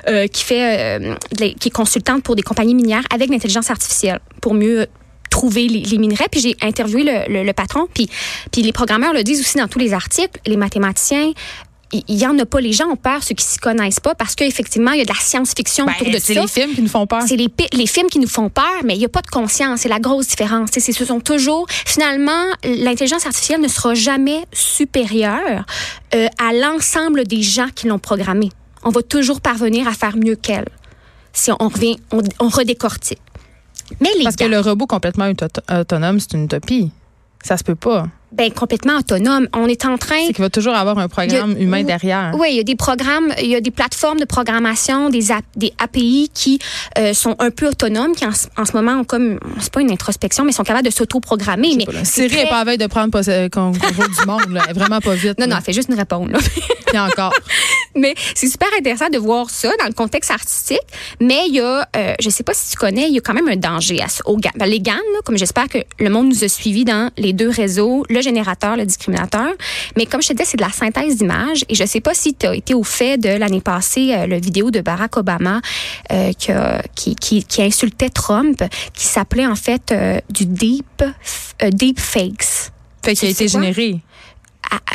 euh, 0.09 0.27
qui 0.27 0.43
fait, 0.43 1.01
qui 1.37 1.69
est 1.69 1.73
consultante 1.73 2.23
pour 2.23 2.37
des 2.37 2.43
compagnies 2.43 2.75
minières 2.75 3.05
avec 3.13 3.31
l'intelligence 3.31 3.71
artificielle 3.71 4.21
pour 4.41 4.55
mieux 4.55 4.87
trouver 5.31 5.67
les, 5.67 5.99
minerais. 5.99 6.27
Puis 6.31 6.41
j'ai 6.41 6.57
interviewé 6.61 7.05
le, 7.05 7.43
le, 7.43 7.53
patron. 7.53 7.89
Puis, 7.93 8.09
puis 8.51 8.63
les 8.63 8.73
programmeurs 8.73 9.15
le 9.15 9.23
disent 9.23 9.41
aussi 9.41 9.57
dans 9.57 9.69
tous 9.69 9.79
les 9.79 9.95
articles. 9.95 10.39
Les 10.47 10.59
mathématiciens 10.59 11.33
il 11.93 12.19
y 12.19 12.27
en 12.27 12.39
a 12.39 12.47
pas. 12.47 12.61
Les 12.61 12.73
gens 12.73 12.89
ont 12.89 12.97
peur, 12.97 13.23
ceux 13.23 13.35
qui 13.35 13.45
s'y 13.45 13.59
connaissent 13.59 14.01
pas, 14.01 14.15
parce 14.15 14.35
qu'effectivement, 14.35 14.93
il 14.93 14.99
y 14.99 15.01
a 15.03 15.05
de 15.05 15.13
la 15.13 15.21
science-fiction 15.21 15.85
ben, 15.85 15.93
autour 15.93 16.13
de 16.13 16.19
ça. 16.19 16.21
C'est 16.21 16.35
les 16.35 16.49
films 16.49 16.75
qui 16.75 16.83
nous 16.83 16.89
font 16.89 17.07
peur. 17.07 17.23
C'est 17.27 17.37
les, 17.37 17.49
les, 17.73 17.87
films 17.87 18.09
qui 18.09 18.19
nous 18.19 18.29
font 18.29 18.49
peur, 18.49 18.81
mais 18.85 18.95
il 18.95 18.99
n'y 18.99 19.05
a 19.05 19.11
pas 19.11 19.21
de 19.21 19.29
conscience. 19.29 19.81
C'est 19.81 19.89
la 19.89 20.01
grosse 20.01 20.29
différence. 20.29 20.71
C'est, 20.73 20.81
ce 20.81 21.05
sont 21.05 21.21
toujours, 21.21 21.67
finalement, 21.69 22.47
l'intelligence 22.65 23.27
artificielle 23.27 23.61
ne 23.61 23.69
sera 23.69 23.95
jamais 23.95 24.45
supérieure 24.53 25.65
euh, 26.15 26.29
à 26.39 26.53
l'ensemble 26.53 27.27
des 27.27 27.43
gens 27.43 27.69
qui 27.75 27.89
l'ont 27.89 27.99
programmée. 27.99 28.51
On 28.85 28.91
va 28.91 29.03
toujours 29.03 29.41
parvenir 29.41 29.87
à 29.87 29.93
faire 29.93 30.17
mieux 30.17 30.37
qu'elle. 30.37 30.69
Si 31.33 31.51
on 31.53 31.69
revient, 31.69 31.97
on, 32.11 32.23
on 32.41 32.49
redécortique. 32.49 33.21
Mais 34.01 34.09
les 34.17 34.25
Parce 34.25 34.37
que 34.37 34.45
le 34.45 34.61
robot 34.61 34.87
complètement 34.87 35.31
autonome, 35.71 36.21
c'est 36.21 36.33
une 36.35 36.45
utopie. 36.45 36.91
Ça 37.43 37.57
se 37.57 37.65
peut 37.65 37.75
pas 37.75 38.07
ben, 38.33 38.51
complètement 38.53 38.99
autonome. 38.99 39.49
On 39.53 39.67
est 39.67 39.85
en 39.85 39.99
train. 39.99 40.27
C'est 40.27 40.33
qu'il 40.33 40.43
va 40.43 40.51
toujours 40.51 40.75
avoir 40.75 40.99
un 40.99 41.09
programme 41.09 41.57
humain 41.59 41.83
derrière. 41.83 42.35
Oui, 42.39 42.49
il 42.51 42.57
y 42.57 42.61
a 42.61 42.65
des 42.65 42.77
programmes, 42.77 43.33
il 43.41 43.49
y 43.49 43.57
a 43.57 43.61
des 43.61 43.71
plateformes 43.71 44.19
de 44.19 44.25
programmation, 44.25 45.11
des, 45.11 45.29
des 45.57 45.73
API 45.79 46.31
qui 46.33 46.59
euh, 46.99 47.13
sont 47.15 47.37
un 47.39 47.51
peu 47.51 47.69
autonomes, 47.69 48.15
qui 48.15 48.25
en, 48.25 48.33
ce 48.33 48.73
moment 48.77 49.01
ont 49.01 49.05
comme, 49.05 49.39
c'est 49.61 49.73
pas 49.73 49.81
une 49.81 49.91
introspection, 49.91 50.45
mais 50.45 50.53
sont 50.53 50.65
capables 50.65 50.87
de 50.87 50.93
s'auto-programmer. 50.93 51.75
Mais 51.77 52.05
Siri 52.05 52.37
n'est 52.37 52.49
pas 52.49 52.61
à 52.61 52.65
veille 52.65 52.79
de 52.79 52.87
prendre 52.87 53.11
contrôle 53.49 54.09
du 54.09 54.27
monde, 54.27 54.53
là. 54.53 54.63
Elle 54.65 54.71
est 54.71 54.79
vraiment 54.79 55.01
pas 55.01 55.15
vite. 55.15 55.39
Non, 55.39 55.47
non, 55.47 55.57
elle 55.57 55.63
fait 55.63 55.73
juste 55.73 55.89
une 55.89 55.97
réponse, 55.97 56.29
là. 56.31 56.39
Et 56.95 56.99
encore. 56.99 57.33
mais 57.95 58.15
c'est 58.35 58.49
super 58.49 58.69
intéressant 58.79 59.09
de 59.09 59.19
voir 59.19 59.51
ça 59.51 59.71
dans 59.81 59.87
le 59.87 59.95
contexte 59.95 60.31
artistique. 60.31 60.81
Mais 61.21 61.47
il 61.49 61.55
y 61.55 61.61
a, 61.61 61.89
euh, 61.97 62.15
je 62.21 62.31
sais 62.31 62.43
pas 62.43 62.55
si 62.55 62.71
tu 62.71 62.77
connais, 62.77 63.09
il 63.09 63.15
y 63.15 63.19
a 63.19 63.21
quand 63.21 63.35
même 63.35 63.49
un 63.49 63.57
danger 63.57 64.01
à, 64.03 64.07
au, 64.27 64.37
ben, 64.37 64.67
les 64.67 64.81
GAN, 64.81 64.93
là, 64.93 65.21
comme 65.25 65.37
j'espère 65.37 65.69
que 65.69 65.79
le 65.99 66.11
monde 66.11 66.29
nous 66.29 66.45
a 66.45 66.49
suivis 66.49 66.85
dans 66.85 67.11
les 67.17 67.33
deux 67.33 67.51
réseaux, 67.51 68.05
le 68.09 68.22
générateur, 68.23 68.77
le 68.77 68.87
discriminateur. 68.87 69.53
Mais 69.97 70.07
comme 70.07 70.23
je 70.23 70.29
te 70.29 70.33
disais, 70.33 70.45
c'est 70.45 70.57
de 70.57 70.63
la 70.63 70.71
synthèse 70.71 71.17
d'images. 71.17 71.65
Et 71.69 71.75
je 71.75 71.85
sais 71.85 72.01
pas 72.01 72.15
si 72.15 72.35
tu 72.35 72.47
as 72.47 72.55
été 72.55 72.75
au 72.75 72.85
fait 72.85 73.19
de 73.19 73.29
l'année 73.29 73.61
passée, 73.61 74.15
euh, 74.15 74.27
le 74.27 74.41
vidéo 74.41 74.71
de 74.71 74.81
Barack 74.81 75.17
Obama 75.17 75.61
euh, 76.11 76.33
qui, 76.95 77.15
qui, 77.17 77.45
qui, 77.45 77.63
insultait 77.63 78.11
Trump, 78.11 78.63
qui 78.95 79.07
s'appelait 79.07 79.47
en 79.47 79.55
fait 79.55 79.93
euh, 79.93 80.19
du 80.31 80.47
deep, 80.47 81.03
euh, 81.03 81.71
deep 81.71 82.01
fakes. 82.01 82.73
Fait 83.05 83.15
qu'il 83.15 83.29
a 83.29 83.31
été 83.31 83.49
généré 83.49 84.01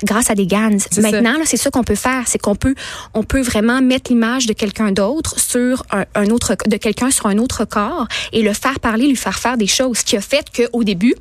grâce 0.03 0.29
à 0.29 0.35
des 0.35 0.47
GANs. 0.47 0.77
Maintenant, 0.97 1.35
c'est 1.43 1.57
ça 1.57 1.69
qu'on 1.69 1.83
peut 1.83 1.95
faire, 1.95 2.23
c'est 2.25 2.39
qu'on 2.39 2.55
peut, 2.55 2.75
on 3.13 3.23
peut 3.23 3.41
vraiment 3.41 3.81
mettre 3.81 4.11
l'image 4.11 4.45
de 4.45 4.53
quelqu'un 4.53 4.91
d'autre 4.91 5.39
sur 5.39 5.83
un, 5.91 6.29
autre, 6.29 6.55
de 6.67 6.77
quelqu'un 6.77 7.11
sur 7.11 7.27
un 7.27 7.37
autre 7.37 7.65
corps 7.65 8.07
et 8.31 8.41
le 8.41 8.53
faire 8.53 8.79
parler, 8.79 9.07
lui 9.07 9.15
faire 9.15 9.37
faire 9.37 9.57
des 9.57 9.67
choses. 9.67 9.99
Ce 9.99 10.03
qui 10.03 10.17
a 10.17 10.21
fait 10.21 10.45
qu'au 10.55 10.83
début, 10.83 11.15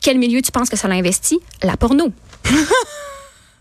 quel 0.00 0.18
milieu 0.18 0.42
tu 0.42 0.52
penses 0.52 0.68
que 0.68 0.76
ça 0.76 0.88
l'a 0.88 0.94
investi? 0.94 1.40
La 1.62 1.76
porno. 1.76 2.12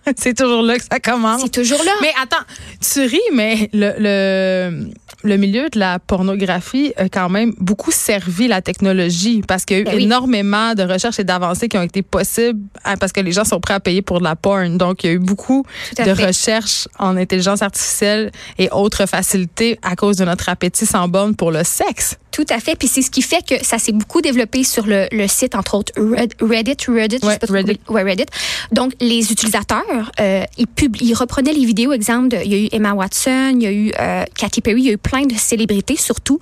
c'est 0.18 0.36
toujours 0.36 0.62
là 0.64 0.78
que 0.78 0.84
ça 0.84 1.00
commence. 1.00 1.42
C'est 1.42 1.62
toujours 1.62 1.84
là. 1.84 1.92
Mais 2.02 2.12
attends, 2.22 2.44
tu 2.80 3.02
ris, 3.02 3.20
mais 3.34 3.70
le, 3.74 3.94
le, 4.00 4.90
le, 5.24 5.38
milieu 5.38 5.70
de 5.70 5.80
la 5.80 6.00
pornographie 6.00 6.94
a 6.98 7.10
quand 7.10 7.30
même 7.30 7.54
beaucoup 7.60 7.92
servi 7.92 8.48
la 8.48 8.62
technologie 8.62 9.42
parce 9.48 9.66
qu'il 9.66 9.78
y 9.78 9.80
a 9.80 9.84
eu 9.84 9.86
ben 9.86 10.00
énormément 10.00 10.74
de 10.74 10.84
recherches 10.84 11.20
et 11.20 11.24
d'avancées 11.24 11.68
qui 11.68 11.78
ont 11.78 11.84
été 11.84 12.02
possibles 12.02 12.60
hein, 12.86 12.96
parce 12.98 13.12
que 13.12 13.22
les 13.22 13.32
gens 13.32 13.46
sont 13.46 13.60
prêts 13.60 13.76
à 13.76 13.80
payer 13.80 14.02
pour 14.02 14.20
de 14.20 14.24
la 14.24 14.36
porn. 14.36 14.78
Donc, 14.78 15.04
il 15.04 15.08
y 15.08 15.10
a 15.10 15.14
eu 15.14 15.20
beaucoup 15.20 15.66
de 15.98 16.26
recherches 16.26 16.88
en 16.98 17.18
intelligence 17.18 17.62
artificielle 17.62 18.32
et 18.58 18.70
autres 18.72 19.06
facilités 19.06 19.80
à 19.82 19.96
cause 19.96 20.18
de 20.18 20.26
notre 20.26 20.50
appétit 20.50 20.86
sans 20.86 21.08
borne 21.08 21.36
pour 21.36 21.52
le 21.52 21.64
sexe. 21.64 22.18
Tout 22.32 22.46
à 22.50 22.60
fait. 22.60 22.76
Puis 22.76 22.88
c'est 22.88 23.02
ce 23.02 23.12
qui 23.12 23.22
fait 23.22 23.46
que 23.46 23.64
ça 23.64 23.78
s'est 23.78 23.92
beaucoup 23.92 24.22
développé 24.22 24.64
sur 24.64 24.88
le, 24.88 25.08
le 25.12 25.28
site, 25.28 25.54
entre 25.54 25.76
autres 25.76 25.92
Reddit, 25.98 26.78
Reddit, 26.88 27.20
ouais, 27.24 27.38
Reddit. 27.50 27.80
Ouais, 27.90 28.04
Reddit. 28.04 28.26
Donc, 28.72 28.94
les 29.02 29.32
utilisateurs, 29.32 29.84
euh, 30.20 30.44
ils, 30.58 30.68
ils 31.02 31.14
reprenaient 31.14 31.54
les 31.54 31.66
vidéos. 31.66 31.94
Exemple, 31.94 32.30
de, 32.30 32.38
il 32.44 32.52
y 32.52 32.56
a 32.56 32.58
eu 32.66 32.70
Emma 32.72 32.94
Watson, 32.94 33.54
il 33.56 33.64
y 33.64 33.66
a 33.66 33.72
eu 33.72 33.92
euh, 34.00 34.26
Katy 34.36 34.62
Perry, 34.62 34.82
il 34.82 34.86
y 34.88 34.90
a 34.90 34.94
eu 34.94 34.98
plein 34.98 35.26
de 35.26 35.36
célébrités, 35.36 35.98
surtout, 35.98 36.40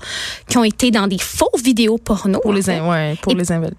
qui 0.48 0.58
ont 0.58 0.63
été 0.63 0.91
dans 0.91 1.08
des 1.08 1.20
faux 1.20 1.51
vidéos 1.63 1.98
porno. 1.98 2.39
Pour 2.39 2.53
les, 2.53 2.68
ouais, 2.70 3.15
pour 3.22 3.34
les 3.34 3.51
ouais. 3.51 3.70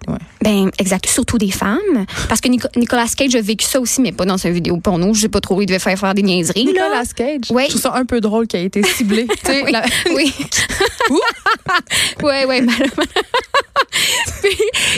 Ben, 0.41 0.71
exact. 0.77 1.07
Surtout 1.07 1.37
des 1.37 1.51
femmes. 1.51 2.05
Parce 2.27 2.41
que 2.41 2.49
Nicolas 2.49 3.07
Cage 3.15 3.35
a 3.35 3.41
vécu 3.41 3.65
ça 3.65 3.79
aussi, 3.79 4.01
mais 4.01 4.11
pas 4.11 4.25
dans 4.25 4.37
sa 4.37 4.49
vidéo 4.49 4.77
porno. 4.77 5.13
Je 5.13 5.21
sais 5.21 5.29
pas 5.29 5.41
trop, 5.41 5.61
il 5.61 5.65
devait 5.65 5.79
faire 5.79 5.97
faire 5.97 6.13
des 6.13 6.23
niaiseries. 6.23 6.65
Nicolas 6.65 7.05
Cage? 7.15 7.51
Ouais. 7.51 7.65
Je 7.65 7.69
trouve 7.69 7.81
ça 7.81 7.93
un 7.95 8.05
peu 8.05 8.21
drôle 8.21 8.47
qu'il 8.47 8.59
a 8.59 8.63
été 8.63 8.83
ciblé. 8.83 9.27
oui. 9.47 9.71
La... 9.71 9.83
oui. 10.15 10.33
ouais, 12.23 12.45
ouais. 12.45 12.65
puis, 14.41 14.57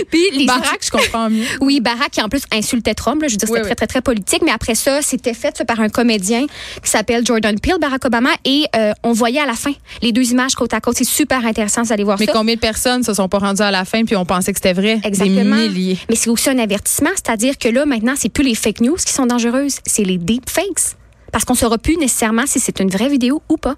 puis 0.09 0.31
les 0.33 0.45
Barack, 0.45 0.79
je 0.81 0.91
comprends 0.91 1.29
mieux. 1.29 1.45
Oui, 1.61 1.81
Barack 1.81 2.11
qui 2.11 2.21
en 2.21 2.29
plus 2.29 2.43
insultait 2.51 2.93
Trump. 2.93 3.21
Là, 3.21 3.27
je 3.27 3.33
veux 3.33 3.37
dire, 3.37 3.47
c'était 3.47 3.61
très, 3.63 3.75
très, 3.75 3.87
très 3.87 4.01
politique. 4.01 4.41
Mais 4.45 4.51
après 4.51 4.62
ça, 4.73 5.01
c'était 5.01 5.33
fait 5.33 5.63
par 5.65 5.79
un 5.79 5.89
comédien 5.89 6.45
qui 6.81 6.89
s'appelle 6.89 7.25
Jordan 7.25 7.59
Peele, 7.59 7.77
Barack 7.79 8.05
Obama. 8.05 8.29
Et 8.45 8.65
euh, 8.75 8.93
on 9.03 9.11
voyait 9.11 9.41
à 9.41 9.45
la 9.45 9.53
fin 9.53 9.73
les 10.01 10.11
deux 10.11 10.31
images 10.31 10.55
côte 10.55 10.73
à 10.73 10.79
côte. 10.79 10.97
C'est 10.97 11.03
super 11.03 11.45
intéressant 11.45 11.83
d'aller 11.83 12.03
voir 12.03 12.17
mais 12.19 12.25
ça. 12.25 12.31
Mais 12.31 12.37
combien 12.37 12.55
de 12.55 12.59
personnes 12.59 13.03
se 13.03 13.13
sont 13.13 13.27
pas 13.27 13.39
rendues 13.39 13.61
à 13.61 13.71
la 13.71 13.85
fin 13.85 14.05
puis 14.05 14.15
on 14.15 14.25
pensait 14.25 14.53
que 14.53 14.59
c'était 14.59 14.73
vrai? 14.73 14.99
Exactement. 15.03 15.57
Des 15.57 15.69
milliers. 15.69 15.97
Mais 16.09 16.15
c'est 16.15 16.29
aussi 16.29 16.49
un 16.49 16.59
avertissement. 16.59 17.11
C'est-à-dire 17.15 17.57
que 17.57 17.67
là, 17.67 17.85
maintenant, 17.85 18.13
c'est 18.15 18.29
plus 18.29 18.43
les 18.43 18.55
fake 18.55 18.81
news 18.81 18.95
qui 18.95 19.13
sont 19.13 19.25
dangereuses. 19.25 19.79
C'est 19.85 20.03
les 20.03 20.17
deepfakes. 20.17 20.95
Parce 21.31 21.45
qu'on 21.45 21.53
ne 21.53 21.57
saura 21.57 21.77
plus 21.77 21.97
nécessairement 21.97 22.45
si 22.45 22.59
c'est 22.59 22.79
une 22.79 22.89
vraie 22.89 23.09
vidéo 23.09 23.41
ou 23.49 23.57
pas. 23.57 23.75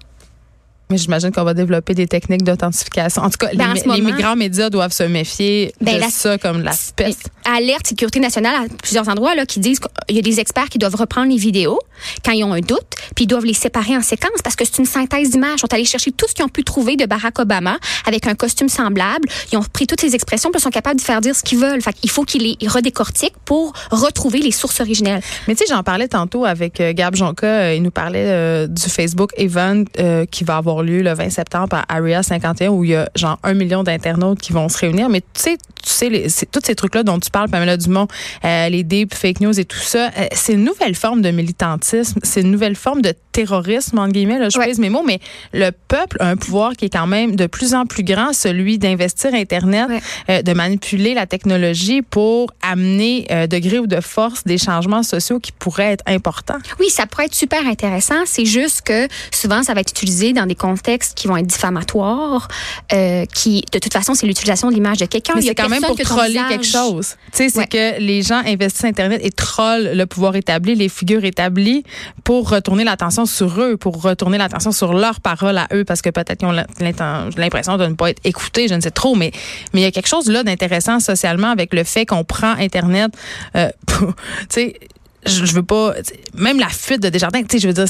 Mais 0.90 0.98
j'imagine 0.98 1.32
qu'on 1.32 1.44
va 1.44 1.54
développer 1.54 1.94
des 1.94 2.06
techniques 2.06 2.44
d'authentification. 2.44 3.22
En 3.22 3.30
tout 3.30 3.38
cas, 3.38 3.48
ben, 3.54 3.74
les, 3.74 4.00
les, 4.00 4.12
grands 4.12 4.36
médias 4.36 4.70
doivent 4.70 4.92
se 4.92 5.02
méfier 5.02 5.72
ben, 5.80 5.98
de 5.98 6.10
ça 6.10 6.38
comme 6.38 6.62
la 6.62 6.72
peste. 6.94 7.30
Alerte 7.44 7.86
Sécurité 7.86 8.20
nationale 8.20 8.54
à 8.54 8.68
plusieurs 8.82 9.08
endroits 9.08 9.34
là, 9.34 9.46
qui 9.46 9.60
disent 9.60 9.80
qu'il 9.80 10.16
y 10.16 10.18
a 10.18 10.22
des 10.22 10.40
experts 10.40 10.68
qui 10.68 10.78
doivent 10.78 10.94
reprendre 10.96 11.30
les 11.30 11.36
vidéos 11.36 11.78
quand 12.24 12.32
ils 12.32 12.44
ont 12.44 12.52
un 12.52 12.60
doute, 12.60 12.86
puis 13.14 13.24
ils 13.24 13.26
doivent 13.26 13.44
les 13.44 13.54
séparer 13.54 13.96
en 13.96 14.02
séquences 14.02 14.42
parce 14.42 14.56
que 14.56 14.64
c'est 14.64 14.78
une 14.78 14.86
synthèse 14.86 15.30
d'images. 15.30 15.54
Ils 15.56 15.60
sont 15.60 15.74
allés 15.74 15.84
chercher 15.84 16.12
tout 16.12 16.26
ce 16.28 16.34
qu'ils 16.34 16.44
ont 16.44 16.48
pu 16.48 16.64
trouver 16.64 16.96
de 16.96 17.06
Barack 17.06 17.38
Obama 17.38 17.78
avec 18.06 18.26
un 18.26 18.34
costume 18.34 18.68
semblable. 18.68 19.28
Ils 19.52 19.58
ont 19.58 19.62
pris 19.62 19.86
toutes 19.86 20.00
ces 20.00 20.14
expressions, 20.14 20.50
puis 20.50 20.60
ils 20.60 20.62
sont 20.62 20.70
capables 20.70 21.00
de 21.00 21.04
faire 21.04 21.20
dire 21.20 21.34
ce 21.34 21.42
qu'ils 21.42 21.58
veulent. 21.58 21.82
Fait 21.82 21.94
il 22.02 22.10
faut 22.10 22.24
qu'ils 22.24 22.56
les 22.60 22.68
redécortiquent 22.68 23.38
pour 23.44 23.72
retrouver 23.90 24.40
les 24.40 24.52
sources 24.52 24.80
originelles. 24.80 25.22
Mais 25.48 25.54
tu 25.54 25.64
sais, 25.64 25.74
j'en 25.74 25.82
parlais 25.82 26.08
tantôt 26.08 26.44
avec 26.44 26.80
euh, 26.80 26.92
Gab 26.92 27.14
Jonca. 27.14 27.46
Euh, 27.46 27.74
il 27.74 27.82
nous 27.82 27.90
parlait 27.90 28.26
euh, 28.26 28.66
du 28.66 28.88
Facebook 28.88 29.32
Event 29.36 29.84
qui 30.30 30.44
va 30.44 30.56
avoir 30.56 30.75
lieu 30.82 31.02
le 31.02 31.12
20 31.12 31.30
septembre 31.30 31.76
à 31.76 31.96
Area 31.96 32.22
51 32.22 32.70
où 32.70 32.84
il 32.84 32.90
y 32.90 32.96
a 32.96 33.08
genre 33.14 33.38
un 33.42 33.54
million 33.54 33.82
d'internautes 33.82 34.40
qui 34.40 34.52
vont 34.52 34.68
se 34.68 34.78
réunir. 34.78 35.08
Mais 35.08 35.20
tu 35.20 35.26
sais, 35.34 35.58
tu 35.86 35.92
sais, 35.92 36.08
les, 36.08 36.26
tous 36.50 36.60
ces 36.64 36.74
trucs-là 36.74 37.04
dont 37.04 37.18
tu 37.20 37.30
parles, 37.30 37.48
Pamela 37.48 37.76
Dumont, 37.76 38.08
euh, 38.44 38.68
les 38.68 38.82
deep 38.82 39.14
fake 39.14 39.40
news 39.40 39.58
et 39.58 39.64
tout 39.64 39.78
ça, 39.78 40.10
euh, 40.18 40.26
c'est 40.32 40.54
une 40.54 40.64
nouvelle 40.64 40.96
forme 40.96 41.22
de 41.22 41.30
militantisme, 41.30 42.18
c'est 42.24 42.40
une 42.40 42.50
nouvelle 42.50 42.74
forme 42.74 43.02
de 43.02 43.14
terrorisme, 43.30 43.98
entre 43.98 44.12
guillemets, 44.12 44.38
là, 44.38 44.48
je 44.48 44.58
pèse 44.58 44.78
mes 44.78 44.90
mots, 44.90 45.04
mais 45.06 45.20
le 45.52 45.70
peuple 45.70 46.16
a 46.20 46.28
un 46.28 46.36
pouvoir 46.36 46.72
qui 46.72 46.86
est 46.86 46.90
quand 46.90 47.06
même 47.06 47.36
de 47.36 47.46
plus 47.46 47.74
en 47.74 47.86
plus 47.86 48.02
grand, 48.02 48.32
celui 48.32 48.78
d'investir 48.78 49.32
Internet, 49.34 49.88
euh, 50.28 50.42
de 50.42 50.52
manipuler 50.54 51.14
la 51.14 51.26
technologie 51.26 52.02
pour 52.02 52.50
amener 52.62 53.26
de 53.30 53.58
gré 53.58 53.78
ou 53.78 53.86
de 53.86 54.00
force 54.00 54.44
des 54.44 54.58
changements 54.58 55.02
sociaux 55.02 55.38
qui 55.38 55.52
pourraient 55.52 55.92
être 55.92 56.04
importants. 56.06 56.58
Oui, 56.80 56.88
ça 56.90 57.06
pourrait 57.06 57.26
être 57.26 57.34
super 57.34 57.64
intéressant. 57.66 58.24
C'est 58.24 58.44
juste 58.44 58.82
que 58.82 59.06
souvent, 59.32 59.62
ça 59.62 59.74
va 59.74 59.80
être 59.80 59.90
utilisé 59.90 60.32
dans 60.32 60.46
des 60.46 60.54
contextes 60.54 61.16
qui 61.16 61.28
vont 61.28 61.36
être 61.36 61.46
diffamatoires, 61.46 62.48
qui, 62.88 63.64
de 63.72 63.78
toute 63.78 63.92
façon, 63.92 64.14
c'est 64.14 64.26
l'utilisation 64.26 64.68
de 64.70 64.74
l'image 64.74 64.98
de 64.98 65.06
quelqu'un. 65.06 65.34
Quand 65.56 65.68
même 65.68 65.75
pour 65.80 65.96
troller 65.96 66.40
quelque 66.48 66.64
chose. 66.64 67.16
Tu 67.32 67.38
sais, 67.38 67.48
c'est 67.48 67.66
que 67.66 68.00
les 68.00 68.22
gens 68.22 68.42
investissent 68.44 68.84
Internet 68.84 69.20
et 69.22 69.30
trollent 69.30 69.90
le 69.94 70.06
pouvoir 70.06 70.36
établi, 70.36 70.74
les 70.74 70.88
figures 70.88 71.24
établies, 71.24 71.84
pour 72.24 72.50
retourner 72.50 72.84
l'attention 72.84 73.26
sur 73.26 73.60
eux, 73.60 73.76
pour 73.76 74.02
retourner 74.02 74.38
l'attention 74.38 74.72
sur 74.72 74.94
leurs 74.94 75.20
paroles 75.20 75.58
à 75.58 75.68
eux, 75.72 75.84
parce 75.84 76.02
que 76.02 76.10
peut-être 76.10 76.38
qu'ils 76.38 76.48
ont 76.48 76.64
l'impression 77.36 77.76
de 77.76 77.86
ne 77.86 77.94
pas 77.94 78.10
être 78.10 78.20
écoutés, 78.24 78.68
je 78.68 78.74
ne 78.74 78.80
sais 78.80 78.90
trop, 78.90 79.14
mais 79.14 79.32
mais 79.72 79.80
il 79.80 79.84
y 79.84 79.86
a 79.86 79.90
quelque 79.90 80.08
chose 80.08 80.28
là 80.28 80.42
d'intéressant 80.42 81.00
socialement 81.00 81.50
avec 81.50 81.72
le 81.74 81.84
fait 81.84 82.06
qu'on 82.06 82.24
prend 82.24 82.52
Internet, 82.58 83.12
euh, 83.56 83.70
tu 83.86 84.04
sais, 84.48 84.74
je, 85.24 85.44
je 85.44 85.52
veux 85.54 85.62
pas, 85.62 85.94
même 86.34 86.58
la 86.58 86.68
fuite 86.68 87.02
de 87.02 87.08
Desjardins, 87.08 87.42
tu 87.42 87.48
sais, 87.50 87.58
je 87.58 87.66
veux 87.68 87.74
dire 87.74 87.88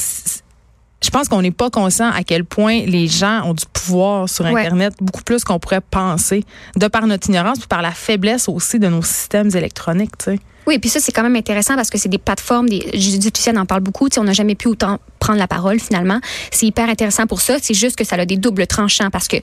je 1.03 1.09
pense 1.09 1.27
qu'on 1.27 1.41
n'est 1.41 1.51
pas 1.51 1.69
conscient 1.69 2.09
à 2.09 2.23
quel 2.23 2.43
point 2.43 2.81
les 2.85 3.07
gens 3.07 3.43
ont 3.45 3.53
du 3.53 3.65
pouvoir 3.71 4.27
sur 4.27 4.45
Internet, 4.45 4.93
beaucoup 4.99 5.23
plus 5.23 5.43
qu'on 5.43 5.59
pourrait 5.59 5.81
penser, 5.81 6.43
de 6.75 6.87
par 6.87 7.05
notre 7.05 7.29
ignorance, 7.29 7.59
puis 7.59 7.67
par 7.67 7.81
la 7.81 7.91
faiblesse 7.91 8.49
aussi 8.49 8.79
de 8.79 8.87
nos 8.87 9.03
systèmes 9.03 9.49
électroniques. 9.55 10.17
Tu 10.17 10.25
sais. 10.31 10.39
Oui, 10.67 10.79
puis 10.79 10.89
ça, 10.89 10.99
c'est 10.99 11.13
quand 11.13 11.23
même 11.23 11.35
intéressant 11.35 11.75
parce 11.75 11.89
que 11.89 11.97
c'est 11.97 12.09
des 12.09 12.17
plateformes, 12.17 12.67
des, 12.67 12.89
Judith 12.93 13.37
Lucienne 13.37 13.57
en 13.57 13.65
parle 13.65 13.81
beaucoup, 13.81 14.09
on 14.17 14.23
n'a 14.23 14.33
jamais 14.33 14.55
pu 14.55 14.67
autant 14.67 14.99
prendre 15.19 15.39
la 15.39 15.47
parole 15.47 15.79
finalement. 15.79 16.19
C'est 16.51 16.65
hyper 16.65 16.89
intéressant 16.89 17.25
pour 17.25 17.41
ça. 17.41 17.57
C'est 17.61 17.73
juste 17.73 17.95
que 17.95 18.03
ça 18.03 18.15
a 18.17 18.25
des 18.25 18.37
doubles 18.37 18.67
tranchants 18.67 19.09
parce 19.09 19.27
que 19.27 19.37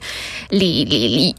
les, 0.51 0.85
les, 0.85 1.33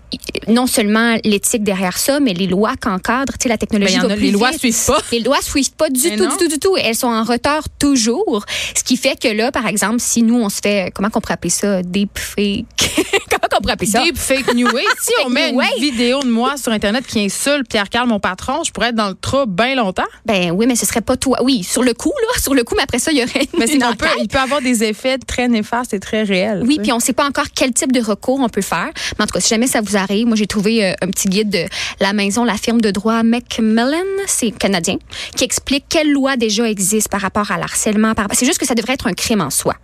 non 0.48 0.66
seulement 0.66 1.16
l'éthique 1.24 1.62
derrière 1.62 1.96
ça, 1.96 2.20
mais 2.20 2.34
les 2.34 2.46
lois 2.46 2.74
qu'encadrent, 2.80 3.38
tu 3.38 3.44
sais, 3.44 3.48
la 3.48 3.58
technologie 3.58 3.98
ben, 4.00 4.18
Les 4.18 4.32
lois 4.32 4.52
suivent 4.52 4.86
pas. 4.86 4.98
Les 5.12 5.20
lois 5.20 5.40
suivent 5.40 5.72
pas 5.72 5.88
du 5.88 6.02
tout, 6.16 6.26
du 6.26 6.36
tout, 6.36 6.48
du 6.48 6.58
tout. 6.58 6.76
Elles 6.76 6.96
sont 6.96 7.06
en 7.06 7.22
retard 7.22 7.62
toujours. 7.78 8.44
Ce 8.74 8.82
qui 8.82 8.96
fait 8.96 9.18
que 9.18 9.28
là, 9.28 9.52
par 9.52 9.66
exemple, 9.66 10.00
si 10.00 10.22
nous, 10.22 10.36
on 10.36 10.48
se 10.48 10.60
fait, 10.60 10.92
comment 10.94 11.10
qu'on 11.10 11.20
pourrait 11.20 11.34
appeler 11.34 11.50
ça? 11.50 11.82
Deepfake. 11.82 12.66
comment 13.56 13.58
qu'on 13.58 13.62
pourrait 13.62 13.72
appeler 13.72 13.90
ça? 13.90 14.02
Deepfake 14.02 14.54
New 14.54 14.68
Si 15.00 15.12
on 15.24 15.28
met 15.28 15.50
une 15.50 15.80
vidéo 15.80 16.20
de 16.20 16.30
moi 16.30 16.56
sur 16.56 16.72
Internet 16.72 17.06
qui 17.06 17.20
insulte 17.20 17.68
Pierre-Carl, 17.68 18.08
mon 18.08 18.20
patron, 18.20 18.62
je 18.64 18.72
pourrais 18.72 18.88
être 18.88 18.94
dans 18.94 19.08
le 19.08 19.14
trou 19.14 19.46
bien 19.46 19.74
longtemps. 19.74 20.04
Ben 20.24 20.50
oui, 20.50 20.66
mais 20.66 20.76
ce 20.76 20.86
serait 20.86 21.00
pas 21.00 21.16
toi. 21.16 21.42
Oui, 21.42 21.62
sur 21.62 21.82
le 21.82 21.94
coup, 21.94 22.12
là, 22.22 22.40
sur 22.40 22.54
le 22.54 22.64
coup, 22.64 22.74
mais 22.76 22.82
après 22.82 22.98
ça, 22.98 23.12
il 23.12 23.18
y 23.18 23.22
aurait 23.22 23.46
mais 23.58 23.66
une 23.66 23.80
peut, 23.96 24.06
il 24.20 24.28
peut 24.28 24.38
avoir 24.38 24.60
des 24.60 24.84
effets 24.84 25.18
très 25.18 25.48
néfastes 25.48 25.94
et 25.94 26.00
très 26.00 26.22
réels. 26.22 26.62
Oui, 26.66 26.78
puis 26.82 26.92
on 26.92 27.00
sait 27.00 27.12
pas 27.12 27.26
encore 27.26 27.46
quel 27.54 27.72
type 27.72 27.92
de 27.92 28.00
recours 28.00 28.40
on 28.40 28.48
peut 28.48 28.62
faire. 28.62 28.90
Mais 29.18 29.24
en 29.24 29.26
tout 29.26 29.34
cas, 29.34 29.40
si 29.40 29.48
jamais 29.48 29.66
ça 29.66 29.80
vous 29.80 29.96
arrive, 29.96 30.26
moi, 30.26 30.36
j'ai 30.36 30.46
trouvé 30.46 30.84
euh, 30.84 30.92
un 31.02 31.08
petit 31.08 31.28
guide 31.28 31.50
de 31.50 31.64
la 32.00 32.12
maison, 32.12 32.44
la 32.44 32.56
firme 32.56 32.80
de 32.80 32.90
droit 32.90 33.22
Macmillan, 33.22 34.04
c'est 34.26 34.50
canadien, 34.50 34.96
qui 35.36 35.44
explique 35.44 35.84
quelles 35.88 36.12
lois 36.12 36.36
déjà 36.36 36.68
existent 36.68 37.10
par 37.10 37.20
rapport 37.20 37.50
à 37.50 37.58
l'harcèlement. 37.58 38.12
C'est 38.32 38.46
juste 38.46 38.58
que 38.58 38.66
ça 38.66 38.74
devrait 38.74 38.94
être 38.94 39.06
un 39.06 39.14
crime 39.14 39.40
en 39.40 39.50
soi 39.50 39.74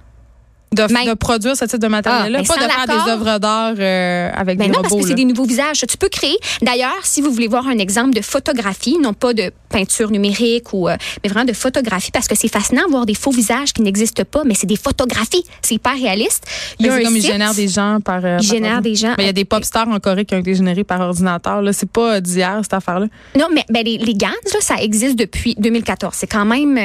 de, 0.73 1.15
produire 1.15 1.57
ce 1.57 1.65
type 1.65 1.79
de 1.79 1.89
matériel-là, 1.89 2.41
ah, 2.43 2.47
pas 2.47 2.57
de 2.57 2.71
faire 2.71 3.05
des 3.05 3.11
œuvres 3.11 3.39
d'art 3.39 3.75
euh, 3.79 4.31
avec 4.35 4.59
ben 4.59 4.67
des 4.67 4.71
non, 4.71 4.79
robots. 4.79 4.89
parce 4.89 5.03
que 5.03 5.09
c'est 5.09 5.15
des 5.15 5.25
nouveaux 5.25 5.45
visages. 5.45 5.85
Tu 5.89 5.97
peux 5.97 6.09
créer. 6.09 6.37
D'ailleurs, 6.63 7.01
si 7.03 7.21
vous 7.21 7.31
voulez 7.31 7.49
voir 7.49 7.67
un 7.67 7.79
exemple 7.79 8.15
de 8.15 8.23
photographie, 8.23 8.99
non 8.99 9.13
pas 9.13 9.35
de 9.35 9.51
peinture 9.69 10.11
numérique 10.11 10.73
ou, 10.73 10.89
euh, 10.89 10.97
mais 11.23 11.31
vraiment 11.31 11.47
de 11.47 11.53
photographie, 11.53 12.11
parce 12.11 12.29
que 12.29 12.35
c'est 12.35 12.49
fascinant 12.49 12.85
de 12.87 12.91
voir 12.91 13.07
des 13.07 13.15
faux 13.15 13.31
visages 13.31 13.73
qui 13.73 13.83
n'existent 13.83 14.25
pas, 14.25 14.43
mais 14.45 14.55
c'est 14.55 14.67
des 14.67 14.77
photographies. 14.77 15.45
C'est 15.63 15.75
hyper 15.75 15.95
réaliste. 15.95 16.47
Il 16.79 16.87
y 16.87 16.89
a 16.89 17.01
comme 17.01 17.17
ils 17.17 17.23
génèrent 17.23 17.55
des 17.55 17.69
gens 17.69 17.99
par. 18.05 18.25
Euh, 18.25 18.39
ils 18.41 18.47
génèrent 18.47 18.83
des 18.83 18.95
gens. 18.95 19.15
il 19.19 19.27
y 19.27 19.29
a 19.29 19.33
des 19.33 19.45
pop 19.45 19.65
stars 19.65 19.89
en 19.89 19.99
Corée 19.99 20.25
qui 20.25 20.35
ont 20.35 20.39
été 20.39 20.55
générés 20.55 20.85
par 20.85 21.01
ordinateur. 21.01 21.63
Là, 21.63 21.73
c'est 21.73 21.91
pas 21.91 22.21
d'hier 22.21 22.61
cette 22.63 22.75
affaire-là. 22.75 23.07
Non, 23.39 23.49
mais 23.53 23.65
ben, 23.71 23.85
les, 23.85 23.99
les 23.99 24.15
GANs, 24.15 24.31
là, 24.53 24.61
ça 24.61 24.77
existe 24.77 25.17
depuis 25.17 25.55
2014. 25.59 26.15
C'est 26.17 26.27
quand 26.27 26.45
même. 26.45 26.79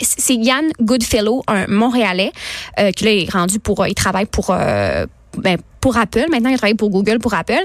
c'est 0.00 0.34
Yann 0.34 0.66
Goodfellow, 0.80 1.42
un 1.46 1.66
Montréalais, 1.68 2.32
là, 3.00 3.12
est 3.12 3.30
rendu 3.30 3.58
pour 3.58 3.86
il 3.86 3.94
travaille 3.94 4.26
pour, 4.26 4.50
euh, 4.50 5.06
ben, 5.38 5.58
pour 5.80 5.96
Apple. 5.96 6.26
Maintenant, 6.30 6.50
il 6.50 6.56
travaille 6.56 6.74
pour 6.74 6.90
Google, 6.90 7.18
pour 7.18 7.34
Apple, 7.34 7.64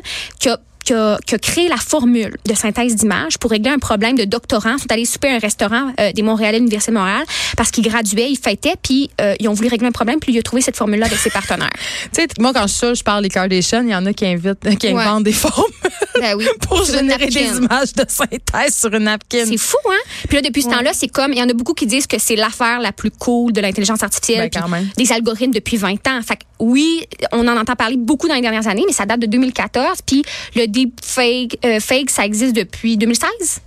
qui 0.87 0.93
a, 0.93 1.17
qui 1.25 1.35
a 1.35 1.37
créé 1.37 1.67
la 1.67 1.75
formule 1.75 2.37
de 2.45 2.53
synthèse 2.53 2.95
d'image 2.95 3.37
pour 3.39 3.51
régler 3.51 3.71
un 3.71 3.77
problème 3.77 4.15
de 4.15 4.23
doctorants. 4.23 4.75
Ils 4.77 4.81
sont 4.81 4.91
allés 4.91 5.03
souper 5.03 5.27
à 5.27 5.35
un 5.35 5.39
restaurant 5.39 5.91
euh, 5.99 6.13
des 6.13 6.21
Montréalais 6.21 6.59
l'Université 6.59 6.93
de 6.93 6.97
Montréal 6.97 7.25
parce 7.57 7.71
qu'ils 7.71 7.83
graduaient, 7.83 8.29
ils 8.31 8.37
fêtaient, 8.37 8.75
puis 8.81 9.09
euh, 9.19 9.35
ils 9.41 9.49
ont 9.49 9.53
voulu 9.53 9.67
régler 9.67 9.87
un 9.87 9.91
problème, 9.91 10.19
puis 10.21 10.31
il 10.31 10.39
a 10.39 10.41
trouvé 10.41 10.61
cette 10.61 10.77
formule-là 10.77 11.07
avec 11.07 11.19
ses 11.19 11.29
partenaires. 11.29 11.69
Tu 12.13 12.21
sais, 12.21 12.27
moi, 12.39 12.53
quand 12.53 12.67
je 12.67 12.73
suis 12.73 12.95
je 12.95 13.03
parle 13.03 13.21
des 13.23 13.29
Kardashians, 13.29 13.83
il 13.83 13.89
y 13.89 13.95
en 13.95 14.05
a 14.05 14.13
qui 14.13 14.25
invitent, 14.25 14.77
qui 14.79 14.87
Ouais. 14.87 15.03
inventent 15.03 15.23
des 15.25 15.33
formes 15.33 15.65
Ben 16.21 16.35
oui. 16.37 16.47
pour 16.61 16.83
générer 16.85 17.27
des 17.27 17.57
images 17.57 17.93
de 17.93 18.05
synthèse 18.07 18.75
sur 18.75 18.93
une 18.93 19.03
napkin. 19.03 19.45
C'est 19.45 19.57
fou, 19.57 19.77
hein? 19.89 20.09
Puis 20.27 20.37
là, 20.37 20.41
depuis 20.41 20.61
ce 20.63 20.69
temps-là, 20.69 20.91
c'est 20.93 21.09
comme, 21.09 21.33
il 21.33 21.37
y 21.39 21.43
en 21.43 21.49
a 21.49 21.53
beaucoup 21.53 21.73
qui 21.73 21.85
disent 21.85 22.07
que 22.07 22.17
c'est 22.17 22.35
l'affaire 22.37 22.79
la 22.79 22.91
plus 22.93 23.11
cool 23.11 23.51
de 23.51 23.59
l'intelligence 23.61 24.03
artificielle. 24.03 24.49
Ben, 24.53 24.61
puis. 24.95 25.05
Des 25.05 25.11
algorithmes 25.11 25.51
depuis 25.51 25.77
20 25.77 26.07
ans. 26.07 26.21
Fait 26.25 26.37
que 26.37 26.43
oui, 26.59 27.01
on 27.33 27.47
en 27.47 27.57
entend 27.57 27.75
parler 27.75 27.97
beaucoup 27.97 28.27
dans 28.27 28.33
les 28.35 28.41
dernières 28.41 28.67
années, 28.67 28.83
mais 28.87 28.93
ça 28.93 29.05
date 29.05 29.19
de 29.19 29.27
2014. 29.27 29.99
Puis 30.05 30.23
le 30.55 30.67
deepfake, 30.85 31.59
euh, 31.65 31.79
fake, 31.79 32.09
ça 32.09 32.25
existe 32.25 32.55
depuis 32.55 32.97
2016. 32.97 33.61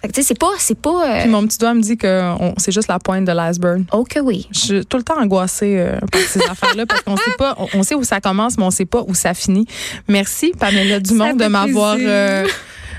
Fait 0.00 0.06
que 0.06 0.12
tu 0.12 0.22
sais, 0.22 0.28
c'est 0.28 0.38
pas, 0.38 0.52
c'est 0.58 0.78
pas, 0.78 1.10
euh, 1.10 1.22
Puis 1.22 1.30
mon 1.30 1.44
petit 1.44 1.58
doigt 1.58 1.74
me 1.74 1.80
dit 1.80 1.96
que 1.96 2.22
c'est 2.56 2.70
juste 2.70 2.86
la 2.86 3.00
pointe 3.00 3.24
de 3.24 3.32
l'iceberg. 3.32 3.84
oh 3.92 4.04
que 4.04 4.20
oui. 4.20 4.46
Je 4.52 4.58
suis 4.58 4.86
tout 4.86 4.96
le 4.96 5.02
temps 5.02 5.18
angoissée 5.18 5.76
euh, 5.76 5.98
par 6.12 6.20
ces 6.20 6.40
affaires-là 6.48 6.86
parce 6.86 7.02
qu'on 7.02 7.16
sait 7.16 7.34
pas, 7.36 7.56
on, 7.74 7.82
sait 7.82 7.96
où 7.96 8.04
ça 8.04 8.20
commence, 8.20 8.56
mais 8.58 8.64
on 8.64 8.70
sait 8.70 8.86
pas 8.86 9.02
où 9.08 9.14
ça 9.14 9.34
finit. 9.34 9.66
Merci, 10.06 10.52
Pamela 10.56 11.00
Dumont, 11.00 11.34
de 11.34 11.46
m'avoir 11.46 11.96
euh, 11.98 12.46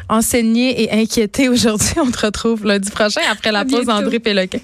enseigné 0.09 0.83
et 0.83 1.01
inquiété 1.01 1.47
aujourd'hui. 1.47 1.95
On 2.01 2.11
te 2.11 2.25
retrouve 2.25 2.65
lundi 2.65 2.91
prochain 2.91 3.21
après 3.31 3.53
la 3.53 3.63
pause. 3.63 3.87
André 3.87 4.19
Péloquin. 4.19 4.59